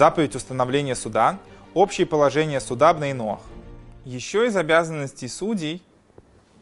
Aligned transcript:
заповедь 0.00 0.34
установления 0.34 0.94
суда, 0.94 1.38
общие 1.74 2.06
положения 2.06 2.58
судебной 2.58 3.12
ног. 3.12 3.38
Еще 4.06 4.46
из 4.46 4.56
обязанностей 4.56 5.28
судей, 5.28 5.82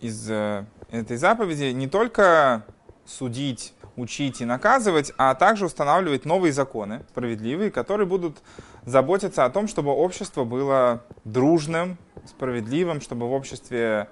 из 0.00 0.28
э, 0.28 0.64
этой 0.90 1.16
заповеди, 1.16 1.66
не 1.66 1.86
только 1.86 2.64
судить, 3.06 3.74
учить 3.94 4.40
и 4.40 4.44
наказывать, 4.44 5.12
а 5.18 5.36
также 5.36 5.66
устанавливать 5.66 6.24
новые 6.24 6.52
законы, 6.52 7.04
справедливые, 7.10 7.70
которые 7.70 8.08
будут 8.08 8.38
заботиться 8.84 9.44
о 9.44 9.50
том, 9.50 9.68
чтобы 9.68 9.92
общество 9.92 10.42
было 10.42 11.04
дружным, 11.24 11.96
справедливым, 12.26 13.00
чтобы 13.00 13.28
в 13.28 13.32
обществе 13.32 14.08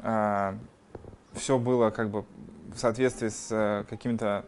э, 0.00 0.54
все 1.34 1.58
было 1.58 1.90
как 1.90 2.08
бы 2.08 2.24
в 2.74 2.78
соответствии 2.78 3.28
с 3.28 3.48
э, 3.50 3.84
какими-то 3.90 4.46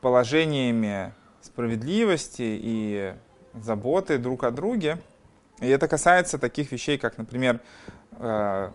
положениями 0.00 1.12
справедливости 1.42 2.42
и 2.42 3.14
заботы 3.54 4.18
друг 4.18 4.44
о 4.44 4.50
друге. 4.50 4.98
И 5.60 5.68
это 5.68 5.88
касается 5.88 6.38
таких 6.38 6.72
вещей, 6.72 6.98
как, 6.98 7.18
например, 7.18 7.60
э, 8.12 8.70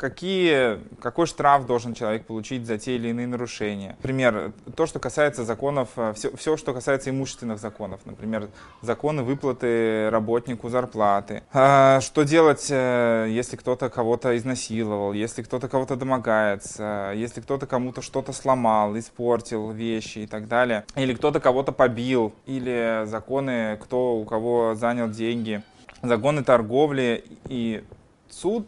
какие, 0.00 0.78
какой 1.02 1.26
штраф 1.26 1.66
должен 1.66 1.92
человек 1.92 2.24
получить 2.24 2.64
за 2.64 2.78
те 2.78 2.96
или 2.96 3.08
иные 3.08 3.26
нарушения. 3.26 3.96
Например, 3.98 4.52
то, 4.74 4.86
что 4.86 4.98
касается 4.98 5.44
законов, 5.44 5.90
все, 6.14 6.28
э, 6.30 6.36
все 6.36 6.56
что 6.56 6.72
касается 6.72 7.10
имущественных 7.10 7.58
законов. 7.58 8.00
Например, 8.06 8.48
законы 8.80 9.22
выплаты 9.22 10.08
работнику 10.08 10.70
зарплаты. 10.70 11.42
А, 11.52 12.00
что 12.00 12.22
делать, 12.22 12.68
э, 12.70 13.26
если 13.28 13.56
кто-то 13.56 13.90
кого-то 13.90 14.34
изнасиловал, 14.38 15.12
если 15.12 15.42
кто-то 15.42 15.68
кого-то 15.68 15.96
домогается, 15.96 17.12
если 17.14 17.42
кто-то 17.42 17.66
кому-то 17.66 18.00
что-то 18.00 18.32
сломал, 18.32 18.98
испортил 18.98 19.70
вещи 19.70 20.20
и 20.20 20.26
так 20.26 20.48
далее. 20.48 20.84
Или 20.96 21.12
кто-то 21.12 21.40
кого-то 21.40 21.72
побил. 21.72 22.32
Или 22.46 23.02
законы, 23.04 23.78
кто 23.82 24.16
у 24.16 24.24
кого 24.24 24.74
занял 24.74 25.10
деньги. 25.10 25.62
Законы 26.02 26.42
торговли 26.42 27.22
и 27.44 27.84
суд 28.30 28.66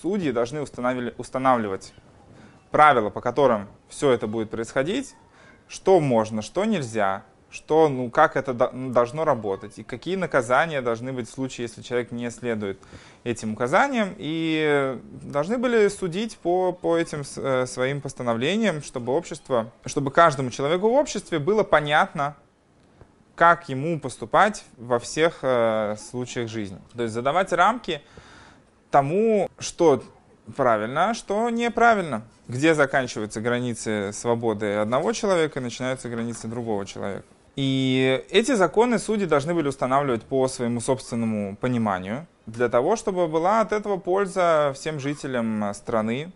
судьи 0.00 0.32
должны 0.32 0.62
устанавливать 0.62 1.92
правила, 2.70 3.10
по 3.10 3.20
которым 3.20 3.68
все 3.88 4.10
это 4.10 4.26
будет 4.26 4.50
происходить, 4.50 5.14
что 5.68 6.00
можно, 6.00 6.42
что 6.42 6.64
нельзя, 6.64 7.24
что, 7.52 7.88
ну, 7.88 8.10
как 8.10 8.36
это 8.36 8.54
должно 8.54 9.24
работать, 9.24 9.78
и 9.78 9.82
какие 9.82 10.16
наказания 10.16 10.80
должны 10.80 11.12
быть 11.12 11.28
в 11.28 11.32
случае, 11.32 11.66
если 11.66 11.82
человек 11.82 12.10
не 12.10 12.30
следует 12.30 12.80
этим 13.24 13.52
указаниям, 13.52 14.14
и 14.16 14.98
должны 15.22 15.58
были 15.58 15.88
судить 15.88 16.38
по, 16.38 16.72
по 16.72 16.96
этим 16.96 17.22
э, 17.36 17.66
своим 17.66 18.00
постановлениям, 18.00 18.82
чтобы 18.82 19.12
общество, 19.12 19.70
чтобы 19.84 20.10
каждому 20.10 20.50
человеку 20.50 20.88
в 20.88 20.94
обществе 20.94 21.38
было 21.38 21.62
понятно, 21.62 22.36
как 23.34 23.68
ему 23.68 24.00
поступать 24.00 24.64
во 24.78 24.98
всех 24.98 25.40
э, 25.42 25.96
случаях 25.96 26.48
жизни. 26.48 26.78
То 26.96 27.02
есть 27.02 27.14
задавать 27.14 27.52
рамки, 27.52 28.02
тому, 28.92 29.50
что 29.58 30.04
правильно, 30.54 31.10
а 31.10 31.14
что 31.14 31.50
неправильно. 31.50 32.22
Где 32.46 32.74
заканчиваются 32.74 33.40
границы 33.40 34.12
свободы 34.12 34.74
одного 34.74 35.12
человека 35.12 35.58
и 35.58 35.62
начинаются 35.62 36.08
границы 36.08 36.46
другого 36.46 36.86
человека. 36.86 37.24
И 37.56 38.24
эти 38.30 38.54
законы 38.54 38.98
судьи 38.98 39.26
должны 39.26 39.54
были 39.54 39.68
устанавливать 39.68 40.22
по 40.22 40.48
своему 40.48 40.80
собственному 40.80 41.56
пониманию, 41.56 42.26
для 42.46 42.68
того, 42.68 42.96
чтобы 42.96 43.28
была 43.28 43.60
от 43.60 43.72
этого 43.72 43.98
польза 43.98 44.72
всем 44.74 44.98
жителям 44.98 45.72
страны, 45.74 46.32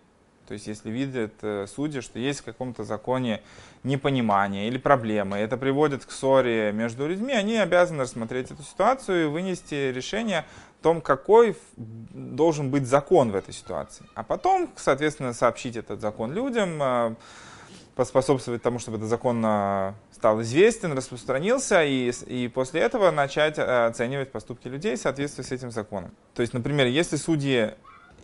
то 0.46 0.54
есть 0.54 0.68
если 0.68 0.90
видят 0.90 1.32
э, 1.42 1.66
судьи, 1.66 2.00
что 2.00 2.20
есть 2.20 2.40
в 2.40 2.44
каком-то 2.44 2.84
законе 2.84 3.42
непонимание 3.82 4.68
или 4.68 4.78
проблемы, 4.78 5.38
это 5.38 5.56
приводит 5.56 6.04
к 6.04 6.12
ссоре 6.12 6.70
между 6.72 7.08
людьми, 7.08 7.32
они 7.32 7.56
обязаны 7.56 8.02
рассмотреть 8.02 8.52
эту 8.52 8.62
ситуацию 8.62 9.24
и 9.24 9.28
вынести 9.28 9.90
решение 9.90 10.44
том, 10.86 11.00
какой 11.00 11.56
должен 11.76 12.70
быть 12.70 12.86
закон 12.86 13.32
в 13.32 13.34
этой 13.34 13.52
ситуации. 13.52 14.06
А 14.14 14.22
потом, 14.22 14.70
соответственно, 14.76 15.32
сообщить 15.32 15.74
этот 15.74 16.00
закон 16.00 16.32
людям, 16.32 16.80
э, 16.80 17.14
поспособствовать 17.96 18.62
тому, 18.62 18.78
чтобы 18.78 18.98
этот 18.98 19.08
закон 19.08 19.42
э, 19.44 19.94
стал 20.12 20.40
известен, 20.42 20.92
распространился, 20.92 21.82
и, 21.82 22.12
и 22.26 22.46
после 22.46 22.82
этого 22.82 23.10
начать 23.10 23.58
оценивать 23.58 24.30
поступки 24.30 24.68
людей 24.68 24.94
в 24.94 25.00
соответствии 25.00 25.42
с 25.42 25.50
этим 25.50 25.72
законом. 25.72 26.12
То 26.36 26.42
есть, 26.42 26.54
например, 26.54 26.86
если 26.86 27.16
судьи 27.16 27.72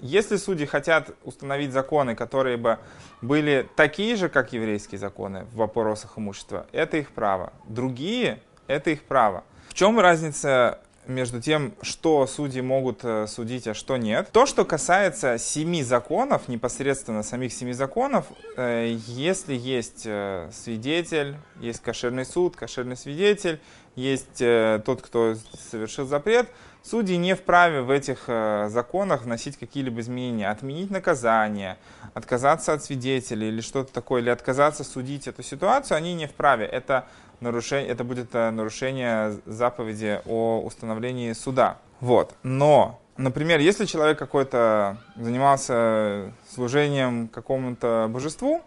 если 0.00 0.36
судьи 0.36 0.66
хотят 0.66 1.10
установить 1.24 1.72
законы, 1.72 2.14
которые 2.14 2.56
бы 2.56 2.78
были 3.22 3.68
такие 3.74 4.14
же, 4.14 4.28
как 4.28 4.52
еврейские 4.52 5.00
законы 5.00 5.46
в 5.52 5.56
вопросах 5.56 6.16
имущества, 6.16 6.66
это 6.70 6.96
их 6.96 7.10
право. 7.10 7.52
Другие— 7.68 8.40
это 8.68 8.90
их 8.90 9.02
право. 9.02 9.42
В 9.68 9.74
чем 9.74 9.98
разница 10.00 10.80
между 11.06 11.40
тем, 11.40 11.74
что 11.82 12.26
судьи 12.26 12.60
могут 12.60 13.00
э, 13.02 13.26
судить, 13.26 13.66
а 13.66 13.74
что 13.74 13.96
нет. 13.96 14.28
То, 14.32 14.46
что 14.46 14.64
касается 14.64 15.38
семи 15.38 15.82
законов, 15.82 16.48
непосредственно 16.48 17.22
самих 17.22 17.52
семи 17.52 17.72
законов, 17.72 18.26
э, 18.56 18.94
если 19.06 19.54
есть 19.54 20.02
э, 20.04 20.48
свидетель, 20.52 21.36
есть 21.60 21.80
кошерный 21.80 22.24
суд, 22.24 22.56
кошерный 22.56 22.96
свидетель, 22.96 23.60
есть 23.94 24.38
тот, 24.38 25.02
кто 25.02 25.34
совершил 25.70 26.06
запрет, 26.06 26.48
Судьи 26.82 27.16
не 27.16 27.36
вправе 27.36 27.82
в 27.82 27.90
этих 27.90 28.24
законах 28.26 29.22
вносить 29.22 29.56
какие-либо 29.56 30.00
изменения, 30.00 30.48
отменить 30.48 30.90
наказание, 30.90 31.78
отказаться 32.12 32.72
от 32.72 32.82
свидетелей 32.82 33.48
или 33.48 33.60
что-то 33.60 33.92
такое, 33.92 34.20
или 34.20 34.30
отказаться 34.30 34.82
судить 34.82 35.28
эту 35.28 35.44
ситуацию, 35.44 35.96
они 35.96 36.14
не 36.14 36.26
вправе. 36.26 36.66
Это, 36.66 37.06
нарушение, 37.42 37.90
это 37.90 38.04
будет 38.04 38.34
э, 38.34 38.50
нарушение 38.50 39.38
заповеди 39.44 40.20
о 40.26 40.62
установлении 40.64 41.32
суда. 41.32 41.78
Вот. 42.00 42.34
Но, 42.42 43.00
например, 43.16 43.60
если 43.60 43.84
человек 43.84 44.18
какой-то 44.18 44.98
занимался 45.16 46.32
служением 46.54 47.28
какому-то 47.28 48.08
божеству, 48.08 48.62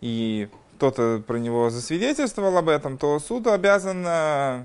и 0.00 0.48
кто-то 0.76 1.22
про 1.26 1.38
него 1.38 1.70
засвидетельствовал 1.70 2.56
об 2.58 2.68
этом, 2.68 2.98
то 2.98 3.18
суд 3.18 3.46
обязан 3.46 4.04
э, 4.06 4.64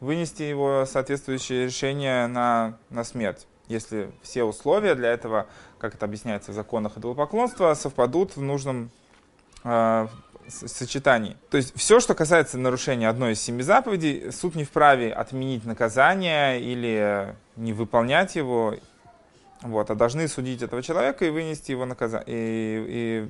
вынести 0.00 0.42
его 0.42 0.84
соответствующее 0.86 1.66
решение 1.66 2.26
на, 2.26 2.76
на 2.90 3.04
смерть, 3.04 3.46
если 3.68 4.10
все 4.22 4.44
условия 4.44 4.94
для 4.94 5.12
этого, 5.12 5.46
как 5.78 5.94
это 5.94 6.04
объясняется 6.06 6.50
в 6.52 6.54
законах 6.54 6.98
идолопоклонства, 6.98 7.72
совпадут 7.74 8.36
в 8.36 8.42
нужном 8.42 8.90
э, 9.64 10.08
сочетании. 10.48 11.36
То 11.50 11.56
есть 11.56 11.76
все, 11.76 12.00
что 12.00 12.14
касается 12.14 12.58
нарушения 12.58 13.08
одной 13.08 13.32
из 13.32 13.40
семи 13.40 13.62
заповедей, 13.62 14.30
суд 14.30 14.54
не 14.54 14.64
вправе 14.64 15.12
отменить 15.12 15.64
наказание 15.64 16.60
или 16.60 17.34
не 17.56 17.72
выполнять 17.72 18.36
его, 18.36 18.74
вот, 19.62 19.90
а 19.90 19.94
должны 19.94 20.28
судить 20.28 20.62
этого 20.62 20.82
человека 20.82 21.24
и 21.24 21.30
вынести 21.30 21.70
его 21.70 21.86
наказание, 21.86 22.24
и, 22.26 22.84
и, 22.88 23.28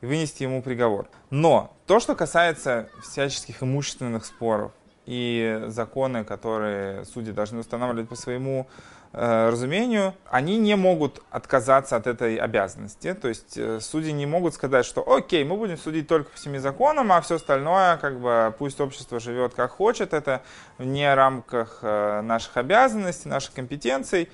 и 0.00 0.06
вынести 0.06 0.44
ему 0.44 0.62
приговор. 0.62 1.08
Но 1.30 1.76
то, 1.86 2.00
что 2.00 2.14
касается 2.14 2.88
всяческих 3.02 3.62
имущественных 3.62 4.24
споров, 4.24 4.72
и 5.08 5.64
законы, 5.68 6.22
которые 6.22 7.06
судьи 7.06 7.32
должны 7.32 7.60
устанавливать 7.60 8.10
по 8.10 8.14
своему 8.14 8.68
разумению, 9.12 10.14
они 10.30 10.58
не 10.58 10.76
могут 10.76 11.22
отказаться 11.30 11.96
от 11.96 12.06
этой 12.06 12.36
обязанности. 12.36 13.14
То 13.14 13.28
есть 13.28 13.56
э, 13.56 13.80
судьи 13.80 14.12
не 14.12 14.26
могут 14.26 14.54
сказать, 14.54 14.84
что 14.84 15.02
окей, 15.10 15.44
мы 15.44 15.56
будем 15.56 15.78
судить 15.78 16.06
только 16.06 16.30
по 16.30 16.38
семи 16.38 16.58
законам, 16.58 17.10
а 17.12 17.20
все 17.20 17.36
остальное, 17.36 17.96
как 17.96 18.20
бы, 18.20 18.54
пусть 18.58 18.80
общество 18.80 19.18
живет 19.18 19.54
как 19.54 19.70
хочет, 19.70 20.12
это 20.12 20.42
вне 20.76 21.14
рамках 21.14 21.78
э, 21.82 22.20
наших 22.20 22.56
обязанностей, 22.56 23.28
наших 23.28 23.54
компетенций. 23.54 24.28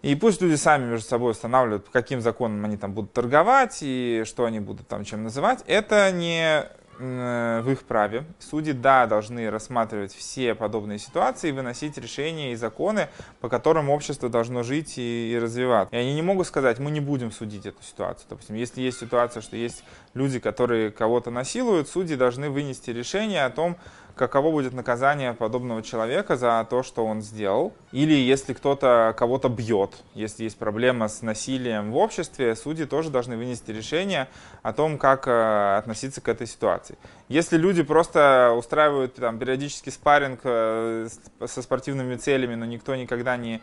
И 0.00 0.14
пусть 0.14 0.40
люди 0.40 0.54
сами 0.54 0.86
между 0.86 1.08
собой 1.08 1.32
устанавливают, 1.32 1.84
по 1.84 1.90
каким 1.90 2.20
законам 2.20 2.64
они 2.64 2.76
там 2.76 2.92
будут 2.92 3.12
торговать 3.12 3.78
и 3.82 4.22
что 4.24 4.44
они 4.44 4.60
будут 4.60 4.86
там 4.86 5.04
чем 5.04 5.24
называть. 5.24 5.64
Это 5.66 6.10
не 6.12 6.62
Э, 6.62 6.77
в 6.98 7.70
их 7.70 7.82
праве. 7.84 8.24
Судьи, 8.38 8.72
да, 8.72 9.06
должны 9.06 9.50
рассматривать 9.50 10.12
все 10.12 10.54
подобные 10.54 10.98
ситуации 10.98 11.50
и 11.50 11.52
выносить 11.52 11.96
решения 11.96 12.52
и 12.52 12.56
законы, 12.56 13.08
по 13.40 13.48
которым 13.48 13.88
общество 13.88 14.28
должно 14.28 14.62
жить 14.62 14.98
и, 14.98 15.32
и 15.32 15.38
развиваться. 15.38 15.94
И 15.94 15.98
они 15.98 16.14
не 16.14 16.22
могут 16.22 16.46
сказать, 16.46 16.78
мы 16.78 16.90
не 16.90 17.00
будем 17.00 17.30
судить 17.30 17.66
эту 17.66 17.82
ситуацию. 17.82 18.26
Допустим, 18.28 18.56
если 18.56 18.80
есть 18.80 18.98
ситуация, 18.98 19.40
что 19.40 19.56
есть 19.56 19.84
люди, 20.14 20.40
которые 20.40 20.90
кого-то 20.90 21.30
насилуют, 21.30 21.88
судьи 21.88 22.16
должны 22.16 22.50
вынести 22.50 22.90
решение 22.90 23.44
о 23.44 23.50
том, 23.50 23.76
каково 24.18 24.50
будет 24.50 24.74
наказание 24.74 25.32
подобного 25.32 25.82
человека 25.82 26.36
за 26.36 26.66
то, 26.68 26.82
что 26.82 27.06
он 27.06 27.22
сделал. 27.22 27.72
Или 27.92 28.12
если 28.12 28.52
кто-то 28.52 29.14
кого-то 29.16 29.48
бьет, 29.48 30.02
если 30.14 30.44
есть 30.44 30.58
проблема 30.58 31.08
с 31.08 31.22
насилием 31.22 31.92
в 31.92 31.96
обществе, 31.96 32.54
судьи 32.54 32.84
тоже 32.84 33.08
должны 33.08 33.38
вынести 33.38 33.70
решение 33.70 34.28
о 34.62 34.74
том, 34.74 34.98
как 34.98 35.26
э, 35.26 35.76
относиться 35.78 36.20
к 36.20 36.28
этой 36.28 36.46
ситуации. 36.46 36.98
Если 37.28 37.56
люди 37.56 37.82
просто 37.82 38.54
устраивают 38.56 39.14
там, 39.14 39.38
периодически 39.38 39.88
спарринг 39.90 40.40
э, 40.44 41.08
со 41.46 41.62
спортивными 41.62 42.16
целями, 42.16 42.56
но 42.56 42.66
никто 42.66 42.94
никогда 42.96 43.36
не, 43.36 43.62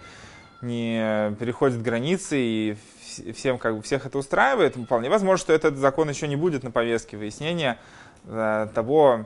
не 0.61 1.35
переходит 1.39 1.81
границы 1.81 2.37
и 2.39 2.77
всем 3.33 3.57
как 3.57 3.75
бы 3.75 3.81
всех 3.81 4.05
это 4.05 4.17
устраивает, 4.17 4.75
вполне 4.75 5.09
возможно, 5.09 5.37
что 5.37 5.53
этот 5.53 5.77
закон 5.77 6.09
еще 6.09 6.27
не 6.27 6.35
будет 6.35 6.63
на 6.63 6.71
повестке 6.71 7.17
выяснения 7.17 7.77
э, 8.25 8.67
того, 8.73 9.25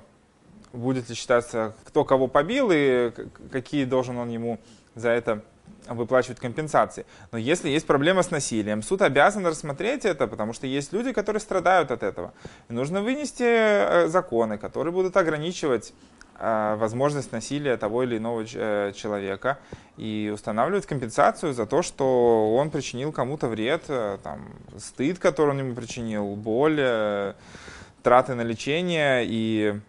будет 0.74 1.10
ли 1.10 1.16
считаться, 1.16 1.76
кто 1.86 2.04
кого 2.04 2.28
побил 2.28 2.70
и 2.72 3.12
какие 3.52 3.86
должен 3.86 4.18
он 4.18 4.30
ему 4.30 4.60
за 4.96 5.10
это 5.10 5.44
выплачивать 5.88 6.40
компенсации. 6.40 7.06
Но 7.32 7.38
если 7.38 7.70
есть 7.70 7.88
проблема 7.88 8.22
с 8.22 8.32
насилием, 8.32 8.84
суд 8.84 9.02
обязан 9.02 9.46
рассмотреть 9.46 10.06
это, 10.06 10.28
потому 10.28 10.54
что 10.54 10.68
есть 10.68 10.94
люди, 10.94 11.14
которые 11.14 11.40
страдают 11.40 11.92
от 11.92 12.04
этого. 12.04 12.34
И 12.70 12.74
нужно 12.74 13.02
вынести 13.02 13.44
э, 13.44 14.08
законы, 14.08 14.58
которые 14.58 14.94
будут 14.94 15.18
ограничивать 15.18 15.94
э, 16.38 16.76
возможность 16.78 17.32
насилия 17.32 17.78
того 17.78 18.04
или 18.04 18.18
иного 18.18 18.46
э, 18.54 18.92
человека 18.96 19.58
и 19.98 20.32
устанавливать 20.34 20.86
компенсацию 20.86 21.54
за 21.54 21.66
то, 21.66 21.82
что 21.82 22.56
он 22.56 22.70
причинил 22.70 23.12
кому-то 23.12 23.48
вред, 23.48 23.84
там, 24.24 24.50
стыд, 24.78 25.18
который 25.20 25.52
он 25.52 25.60
ему 25.60 25.76
причинил, 25.76 26.36
боль, 26.36 27.34
траты 28.04 28.36
на 28.36 28.42
лечение 28.42 29.26
и 29.26 29.80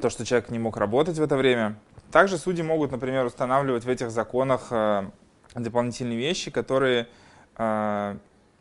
то, 0.00 0.10
что 0.10 0.24
человек 0.24 0.50
не 0.50 0.58
мог 0.58 0.76
работать 0.76 1.18
в 1.18 1.22
это 1.22 1.36
время. 1.36 1.76
Также 2.10 2.38
судьи 2.38 2.62
могут, 2.62 2.90
например, 2.90 3.24
устанавливать 3.26 3.84
в 3.84 3.88
этих 3.88 4.10
законах 4.10 4.68
э, 4.70 5.04
дополнительные 5.54 6.18
вещи, 6.18 6.50
которые 6.50 7.06
э, 7.56 8.16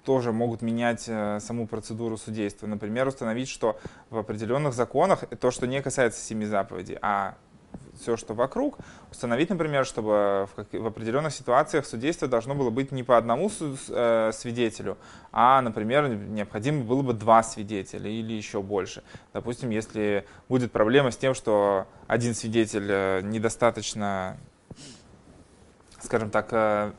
тоже 0.05 0.31
могут 0.31 0.61
менять 0.61 1.05
э, 1.07 1.39
саму 1.39 1.67
процедуру 1.67 2.17
судейства. 2.17 2.67
Например, 2.67 3.07
установить, 3.07 3.49
что 3.49 3.79
в 4.09 4.17
определенных 4.17 4.73
законах 4.73 5.23
то, 5.39 5.51
что 5.51 5.67
не 5.67 5.81
касается 5.81 6.21
семи 6.21 6.45
заповедей, 6.45 6.97
а 7.01 7.35
все, 7.99 8.17
что 8.17 8.33
вокруг, 8.33 8.77
установить, 9.11 9.49
например, 9.49 9.85
чтобы 9.85 10.47
в, 10.51 10.55
как, 10.55 10.73
в 10.73 10.85
определенных 10.85 11.33
ситуациях 11.33 11.85
судейство 11.85 12.27
должно 12.27 12.55
было 12.55 12.69
быть 12.69 12.91
не 12.91 13.03
по 13.03 13.17
одному 13.17 13.51
э, 13.59 14.31
свидетелю, 14.33 14.97
а, 15.31 15.61
например, 15.61 16.09
необходимо 16.09 16.83
было 16.83 17.01
бы 17.01 17.13
два 17.13 17.43
свидетеля 17.43 18.09
или 18.09 18.33
еще 18.33 18.61
больше. 18.61 19.03
Допустим, 19.33 19.69
если 19.69 20.25
будет 20.47 20.71
проблема 20.71 21.11
с 21.11 21.17
тем, 21.17 21.33
что 21.33 21.87
один 22.07 22.33
свидетель 22.33 22.87
э, 22.89 23.21
недостаточно, 23.21 24.37
скажем 26.01 26.29
так, 26.29 26.47
э, 26.51 26.91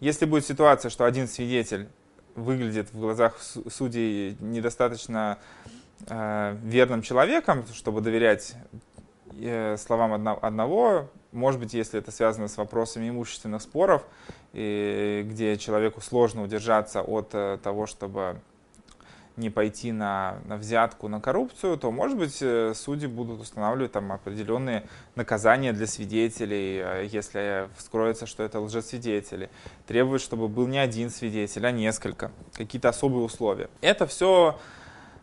если 0.00 0.26
будет 0.26 0.44
ситуация, 0.44 0.90
что 0.90 1.04
один 1.04 1.28
свидетель 1.28 1.88
выглядит 2.34 2.92
в 2.92 2.98
глазах 2.98 3.38
судей 3.70 4.36
недостаточно 4.40 5.38
э, 6.06 6.56
верным 6.62 7.02
человеком, 7.02 7.64
чтобы 7.72 8.00
доверять 8.00 8.54
словам 9.78 10.28
одного, 10.42 11.08
может 11.32 11.58
быть, 11.60 11.74
если 11.74 11.98
это 11.98 12.10
связано 12.10 12.48
с 12.48 12.56
вопросами 12.56 13.08
имущественных 13.08 13.62
споров, 13.62 14.04
и 14.52 15.26
где 15.28 15.56
человеку 15.56 16.00
сложно 16.00 16.42
удержаться 16.42 17.00
от 17.02 17.30
э, 17.32 17.58
того, 17.62 17.86
чтобы 17.86 18.38
не 19.38 19.48
пойти 19.48 19.92
на, 19.92 20.36
на 20.44 20.58
взятку, 20.58 21.08
на 21.08 21.22
коррупцию, 21.22 21.78
то, 21.78 21.90
может 21.90 22.18
быть, 22.18 22.36
э, 22.42 22.74
судьи 22.74 23.08
будут 23.08 23.40
устанавливать 23.40 23.92
там 23.92 24.12
определенные 24.12 24.86
наказания 25.14 25.72
для 25.72 25.86
свидетелей, 25.86 27.06
если 27.06 27.70
вскроется, 27.78 28.26
что 28.26 28.42
это 28.42 28.60
лжесвидетели. 28.60 29.48
Требовать, 29.86 30.20
чтобы 30.20 30.48
был 30.48 30.66
не 30.66 30.78
один 30.78 31.08
свидетель, 31.08 31.66
а 31.66 31.70
несколько. 31.70 32.30
Какие-то 32.52 32.90
особые 32.90 33.24
условия. 33.24 33.70
Это 33.80 34.06
все 34.06 34.58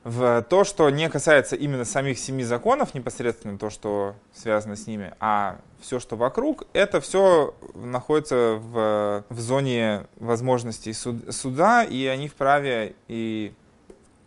в 0.10 0.42
то, 0.50 0.64
что 0.64 0.90
не 0.90 1.08
касается 1.08 1.56
именно 1.56 1.86
самих 1.86 2.18
семи 2.18 2.44
законов, 2.44 2.96
непосредственно 2.96 3.60
то, 3.60 3.70
что 3.70 4.16
связано 4.34 4.76
с 4.76 4.88
ними, 4.88 5.14
а 5.20 5.60
все, 5.82 6.00
что 6.00 6.16
вокруг, 6.16 6.66
это 6.74 7.00
все 7.00 7.54
находится 7.76 8.56
в, 8.60 9.24
в 9.30 9.40
зоне 9.40 10.08
возможностей 10.16 10.94
суд, 10.94 11.32
суда, 11.34 11.84
и 11.84 12.08
они 12.08 12.28
вправе, 12.28 12.96
и 13.08 13.54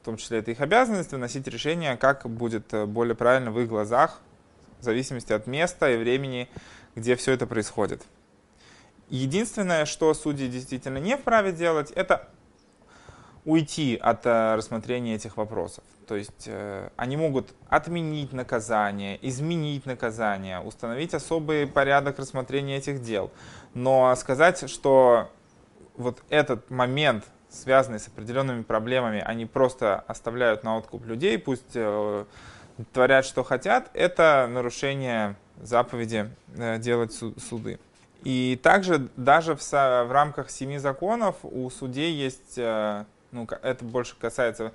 в 0.01 0.05
том 0.05 0.19
числе 0.19 0.39
это 0.39 0.53
их 0.53 0.61
обязанность, 0.61 1.11
выносить 1.11 1.49
решение, 1.49 1.97
как 1.97 2.31
будет 2.31 2.73
более 2.87 3.17
правильно 3.17 3.51
в 3.51 3.59
их 3.59 3.69
глазах, 3.69 4.21
в 4.79 4.85
зависимости 4.85 5.33
от 5.33 5.49
места 5.49 5.91
и 5.91 5.97
времени, 5.97 6.49
где 6.95 7.17
все 7.17 7.33
это 7.33 7.49
происходит. 7.49 8.03
Единственное, 9.09 9.85
что 9.85 10.15
судьи 10.15 10.47
действительно 10.47 10.99
не 10.99 11.17
вправе 11.17 11.51
делать, 11.51 11.91
это 11.91 12.29
уйти 13.45 13.97
от 13.97 14.25
э, 14.27 14.55
рассмотрения 14.55 15.15
этих 15.15 15.37
вопросов. 15.37 15.85
То 16.07 16.17
есть 16.17 16.45
э, 16.47 16.91
они 16.97 17.17
могут 17.17 17.55
отменить 17.69 18.33
наказание, 18.33 19.19
изменить 19.27 19.87
наказание, 19.87 20.61
установить 20.61 21.15
особый 21.15 21.67
порядок 21.67 22.19
рассмотрения 22.19 22.77
этих 22.77 23.03
дел. 23.03 23.31
Но 23.75 24.15
сказать, 24.17 24.69
что 24.71 25.31
вот 25.97 26.23
этот 26.29 26.71
момент, 26.71 27.25
связанный 27.49 27.99
с 27.99 28.09
определенными 28.09 28.63
проблемами, 28.63 29.21
они 29.21 29.47
просто 29.47 30.01
оставляют 30.07 30.65
на 30.65 30.77
откуп 30.77 31.05
людей, 31.07 31.39
пусть 31.39 31.73
э, 31.75 32.25
творят, 32.93 33.25
что 33.25 33.43
хотят, 33.43 33.91
это 33.93 34.49
нарушение 34.51 35.37
заповеди 35.61 36.31
делать 36.79 37.13
суды. 37.13 37.79
И 38.25 38.59
также 38.63 39.09
даже 39.17 39.57
в, 39.57 39.61
в 39.61 40.13
рамках 40.13 40.51
семи 40.51 40.79
законов 40.79 41.37
у 41.43 41.69
судей 41.71 42.13
есть 42.13 42.59
ну, 43.33 43.49
это 43.63 43.85
больше 43.85 44.15
касается 44.19 44.73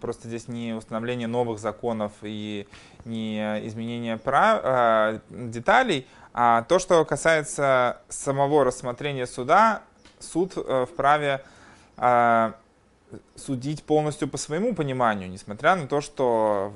просто 0.00 0.28
здесь 0.28 0.48
не 0.48 0.72
установления 0.72 1.26
новых 1.26 1.58
законов 1.58 2.12
и 2.22 2.66
не 3.04 3.38
изменения 3.66 4.16
прав, 4.16 4.60
а, 4.64 5.20
деталей, 5.30 6.06
а 6.32 6.62
то, 6.62 6.78
что 6.78 7.04
касается 7.04 8.00
самого 8.08 8.64
рассмотрения 8.64 9.26
суда, 9.26 9.82
суд 10.18 10.54
э, 10.56 10.86
вправе 10.90 11.44
а, 11.96 12.54
судить 13.36 13.84
полностью 13.84 14.28
по 14.28 14.38
своему 14.38 14.74
пониманию, 14.74 15.28
несмотря 15.30 15.76
на 15.76 15.86
то, 15.86 16.00
что 16.00 16.72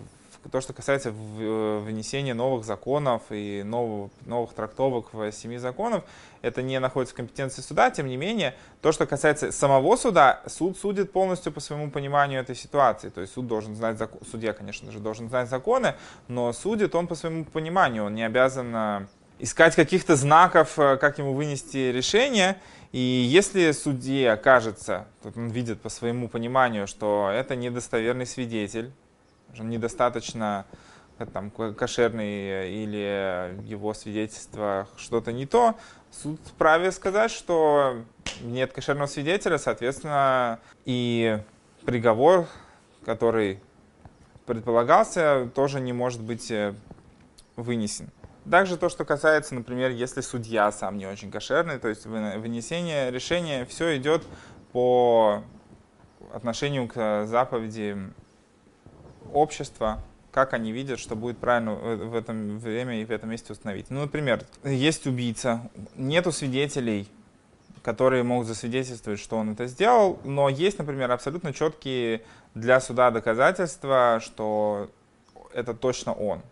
то, 0.51 0.61
что 0.61 0.73
касается 0.73 1.11
э, 1.11 1.83
внесения 1.85 2.35
новых 2.35 2.65
законов 2.65 3.23
и 3.31 3.63
новых, 3.65 4.11
новых 4.25 4.53
трактовок 4.53 5.13
в 5.13 5.31
семи 5.33 5.59
законов, 5.59 6.05
это 6.43 6.63
не 6.63 6.79
находится 6.81 7.15
в 7.15 7.17
компетенции 7.17 7.63
суда. 7.63 7.91
Тем 7.91 8.07
не 8.07 8.17
менее, 8.17 8.55
то, 8.81 8.93
что 8.93 9.07
касается 9.07 9.53
самого 9.53 9.97
суда, 9.97 10.43
суд 10.47 10.79
судит 10.79 11.13
полностью 11.13 11.53
по 11.53 11.61
своему 11.61 11.91
пониманию 11.91 12.41
этой 12.41 12.55
ситуации. 12.55 13.09
То 13.09 13.21
есть 13.21 13.33
суд 13.33 13.47
должен 13.47 13.75
знать, 13.75 13.99
судья, 14.31 14.53
конечно 14.53 14.93
же, 14.93 14.99
должен 14.99 15.29
знать 15.29 15.49
законы, 15.49 15.95
но 16.29 16.53
судит 16.53 16.95
он 16.95 17.07
по 17.07 17.15
своему 17.15 17.45
пониманию. 17.45 18.05
Он 18.05 18.15
не 18.15 18.23
обязан 18.23 18.75
э, 18.75 19.07
искать 19.39 19.75
каких-то 19.75 20.17
знаков, 20.17 20.79
э, 20.79 20.97
как 20.97 21.19
ему 21.19 21.35
вынести 21.35 21.91
решение. 21.91 22.57
И 22.93 22.99
если 22.99 23.73
судье 23.73 24.33
окажется, 24.33 25.07
он 25.35 25.49
видит 25.49 25.81
по 25.81 25.89
своему 25.89 26.29
пониманию, 26.29 26.87
что 26.87 27.31
это 27.33 27.57
недостоверный 27.57 28.27
свидетель, 28.27 28.93
недостаточно 29.65 30.67
э, 31.19 31.27
там, 31.27 31.51
кошерный 31.51 32.71
или 32.83 33.63
его 33.65 33.95
свидетельство 33.95 34.89
что-то 34.97 35.33
не 35.33 35.47
то, 35.47 35.77
суд 36.11 36.41
вправе 36.47 36.93
сказать, 36.93 37.31
что 37.31 38.03
нет 38.43 38.73
кошерного 38.73 39.07
свидетеля, 39.07 39.59
соответственно, 39.59 40.61
и 40.85 41.39
приговор, 41.85 42.47
который 43.05 43.61
предполагался, 44.47 45.51
тоже 45.55 45.81
не 45.81 45.93
может 45.93 46.21
быть 46.23 46.51
э, 46.51 46.75
вынесен. 47.57 48.11
Также 48.49 48.77
то, 48.77 48.89
что 48.89 49.05
касается, 49.05 49.55
например, 49.55 49.91
если 49.91 50.21
судья 50.21 50.71
сам 50.71 50.99
не 50.99 51.07
очень 51.07 51.33
кошерный, 51.33 51.79
то 51.79 51.89
есть 51.89 52.07
вынесение 52.07 53.11
решения, 53.11 53.65
все 53.65 53.97
идет 53.97 54.23
по 54.73 55.43
отношению 56.33 56.87
к 56.87 57.27
заповеди 57.27 57.99
общества, 59.37 60.01
как 60.33 60.53
они 60.53 60.73
видят, 60.73 60.99
что 60.99 61.17
будет 61.17 61.39
правильно 61.39 61.75
в 61.75 62.15
этом 62.15 62.59
время 62.59 63.01
и 63.01 63.05
в 63.05 63.11
этом 63.11 63.31
месте 63.31 63.53
установить. 63.53 63.91
Ну, 63.91 64.01
например, 64.01 64.45
есть 64.65 65.07
убийца, 65.07 65.71
нету 65.95 66.33
свидетелей, 66.33 67.09
которые 67.83 68.23
могут 68.23 68.47
засвидетельствовать, 68.47 69.21
что 69.21 69.37
он 69.37 69.53
это 69.53 69.67
сделал, 69.67 70.19
но 70.25 70.49
есть, 70.49 70.79
например, 70.79 71.11
абсолютно 71.11 71.53
четкие 71.53 72.23
для 72.55 72.81
суда 72.81 73.11
доказательства, 73.11 74.21
что 74.23 74.91
это 75.55 75.73
точно 75.73 76.13
он. 76.13 76.43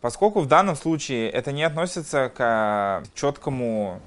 Поскольку 0.00 0.40
в 0.40 0.48
данном 0.48 0.74
случае 0.74 1.30
это 1.30 1.52
не 1.52 1.62
относится 1.62 2.28
к 2.34 3.04
четкому 3.14 4.00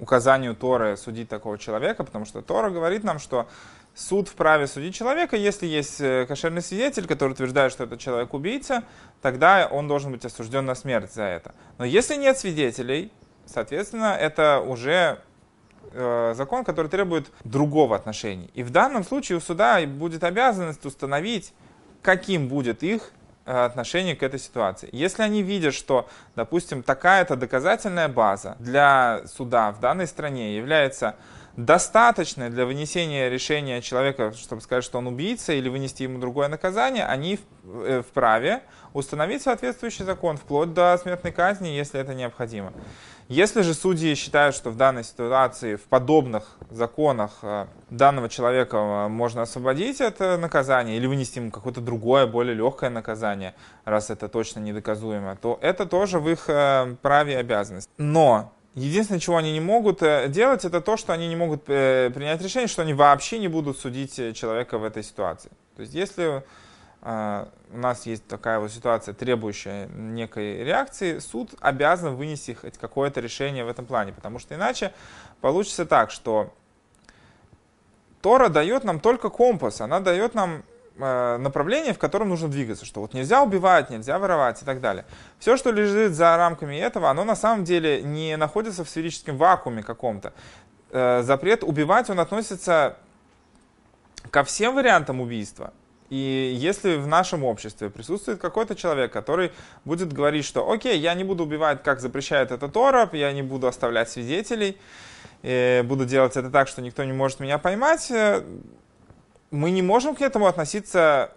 указанию 0.00 0.54
Торы 0.54 0.96
судить 0.96 1.28
такого 1.28 1.56
человека, 1.56 2.04
потому 2.04 2.24
что 2.24 2.42
Тора 2.42 2.70
говорит 2.70 3.04
нам, 3.04 3.18
что 3.18 3.48
суд 3.96 4.28
вправе 4.28 4.66
судить 4.66 4.94
человека, 4.94 5.36
если 5.36 5.66
есть 5.66 6.00
э, 6.00 6.26
кошерный 6.26 6.60
свидетель, 6.60 7.06
который 7.06 7.32
утверждает, 7.32 7.72
что 7.72 7.84
этот 7.84 7.98
человек 7.98 8.34
убийца, 8.34 8.84
тогда 9.22 9.66
он 9.70 9.88
должен 9.88 10.12
быть 10.12 10.24
осужден 10.24 10.66
на 10.66 10.74
смерть 10.74 11.12
за 11.12 11.22
это. 11.22 11.54
Но 11.78 11.86
если 11.86 12.16
нет 12.16 12.38
свидетелей, 12.38 13.10
соответственно, 13.46 14.14
это 14.14 14.60
уже 14.60 15.18
э, 15.92 16.34
закон, 16.36 16.62
который 16.62 16.88
требует 16.88 17.30
другого 17.44 17.96
отношения. 17.96 18.50
И 18.52 18.62
в 18.62 18.70
данном 18.70 19.02
случае 19.02 19.38
у 19.38 19.40
суда 19.40 19.80
будет 19.86 20.24
обязанность 20.24 20.84
установить, 20.84 21.54
каким 22.02 22.48
будет 22.48 22.82
их 22.82 23.12
э, 23.46 23.64
отношение 23.64 24.14
к 24.14 24.22
этой 24.22 24.38
ситуации. 24.38 24.90
Если 24.92 25.22
они 25.22 25.42
видят, 25.42 25.72
что, 25.72 26.06
допустим, 26.34 26.82
такая-то 26.82 27.34
доказательная 27.34 28.08
база 28.08 28.56
для 28.58 29.22
суда 29.26 29.72
в 29.72 29.80
данной 29.80 30.06
стране 30.06 30.54
является 30.54 31.16
достаточные 31.56 32.50
для 32.50 32.66
вынесения 32.66 33.30
решения 33.30 33.80
человека, 33.80 34.32
чтобы 34.32 34.60
сказать, 34.60 34.84
что 34.84 34.98
он 34.98 35.06
убийца, 35.06 35.52
или 35.52 35.68
вынести 35.68 36.02
ему 36.02 36.18
другое 36.18 36.48
наказание, 36.48 37.04
они 37.06 37.40
э, 37.64 38.02
вправе 38.06 38.62
установить 38.92 39.42
соответствующий 39.42 40.04
закон, 40.04 40.36
вплоть 40.36 40.74
до 40.74 40.96
смертной 40.98 41.32
казни, 41.32 41.68
если 41.68 41.98
это 42.00 42.14
необходимо. 42.14 42.72
Если 43.28 43.62
же 43.62 43.74
судьи 43.74 44.14
считают, 44.14 44.54
что 44.54 44.70
в 44.70 44.76
данной 44.76 45.02
ситуации, 45.02 45.74
в 45.74 45.82
подобных 45.84 46.56
законах 46.70 47.38
э, 47.42 47.66
данного 47.88 48.28
человека 48.28 48.76
э, 48.76 49.08
можно 49.08 49.42
освободить 49.42 50.00
от 50.00 50.20
наказания 50.20 50.96
или 50.96 51.06
вынести 51.06 51.38
ему 51.38 51.50
какое-то 51.50 51.80
другое, 51.80 52.26
более 52.26 52.54
легкое 52.54 52.90
наказание, 52.90 53.54
раз 53.84 54.10
это 54.10 54.28
точно 54.28 54.60
недоказуемо, 54.60 55.36
то 55.36 55.58
это 55.62 55.86
тоже 55.86 56.20
в 56.20 56.28
их 56.28 56.46
праве 57.00 57.32
и 57.32 57.36
обязанность. 57.36 57.88
Но 57.96 58.52
Единственное, 58.76 59.20
чего 59.20 59.38
они 59.38 59.54
не 59.54 59.60
могут 59.60 60.02
э, 60.02 60.28
делать, 60.28 60.66
это 60.66 60.82
то, 60.82 60.98
что 60.98 61.14
они 61.14 61.28
не 61.28 61.36
могут 61.36 61.62
э, 61.66 62.10
принять 62.14 62.42
решение, 62.42 62.68
что 62.68 62.82
они 62.82 62.92
вообще 62.92 63.38
не 63.38 63.48
будут 63.48 63.78
судить 63.78 64.18
э, 64.18 64.34
человека 64.34 64.76
в 64.76 64.84
этой 64.84 65.02
ситуации. 65.02 65.50
То 65.74 65.82
есть 65.82 65.94
если 65.94 66.44
у 67.02 67.78
нас 67.78 68.04
есть 68.06 68.26
такая 68.26 68.58
вот 68.58 68.72
ситуация, 68.72 69.14
требующая 69.14 69.86
некой 69.86 70.64
реакции, 70.64 71.20
суд 71.20 71.54
обязан 71.60 72.16
вынести 72.16 72.54
хоть 72.54 72.78
какое-то 72.78 73.20
решение 73.20 73.64
в 73.64 73.68
этом 73.68 73.86
плане, 73.86 74.12
потому 74.12 74.40
что 74.40 74.56
иначе 74.56 74.92
получится 75.40 75.86
так, 75.86 76.10
что 76.10 76.52
Тора 78.22 78.48
дает 78.48 78.82
нам 78.82 78.98
только 78.98 79.28
компас, 79.28 79.80
она 79.80 80.00
дает 80.00 80.34
нам 80.34 80.64
направление, 80.98 81.92
в 81.92 81.98
котором 81.98 82.30
нужно 82.30 82.48
двигаться, 82.48 82.84
что 82.84 83.00
вот 83.00 83.14
нельзя 83.14 83.42
убивать, 83.42 83.90
нельзя 83.90 84.18
воровать 84.18 84.62
и 84.62 84.64
так 84.64 84.80
далее. 84.80 85.04
Все, 85.38 85.56
что 85.56 85.70
лежит 85.70 86.12
за 86.14 86.36
рамками 86.36 86.76
этого, 86.76 87.10
оно 87.10 87.24
на 87.24 87.36
самом 87.36 87.64
деле 87.64 88.02
не 88.02 88.36
находится 88.36 88.84
в 88.84 88.88
сферическом 88.88 89.36
вакууме 89.36 89.82
каком-то. 89.82 90.32
Э, 90.90 91.22
запрет 91.22 91.62
убивать, 91.62 92.08
он 92.10 92.20
относится 92.20 92.96
ко 94.30 94.44
всем 94.44 94.74
вариантам 94.74 95.20
убийства. 95.20 95.72
И 96.08 96.54
если 96.56 96.96
в 96.96 97.06
нашем 97.06 97.42
обществе 97.44 97.90
присутствует 97.90 98.38
какой-то 98.38 98.76
человек, 98.76 99.12
который 99.12 99.52
будет 99.84 100.12
говорить, 100.12 100.44
что 100.44 100.70
окей, 100.70 100.98
я 100.98 101.14
не 101.14 101.24
буду 101.24 101.44
убивать, 101.44 101.82
как 101.82 102.00
запрещает 102.00 102.52
это 102.52 102.68
Тора, 102.68 103.08
я 103.12 103.32
не 103.32 103.42
буду 103.42 103.66
оставлять 103.66 104.08
свидетелей, 104.08 104.78
э, 105.42 105.82
буду 105.82 106.06
делать 106.06 106.36
это 106.36 106.48
так, 106.50 106.68
что 106.68 106.80
никто 106.80 107.02
не 107.04 107.12
может 107.12 107.40
меня 107.40 107.58
поймать, 107.58 108.10
мы 109.50 109.70
не 109.70 109.82
можем 109.82 110.14
к 110.14 110.20
этому 110.20 110.46
относиться, 110.46 111.32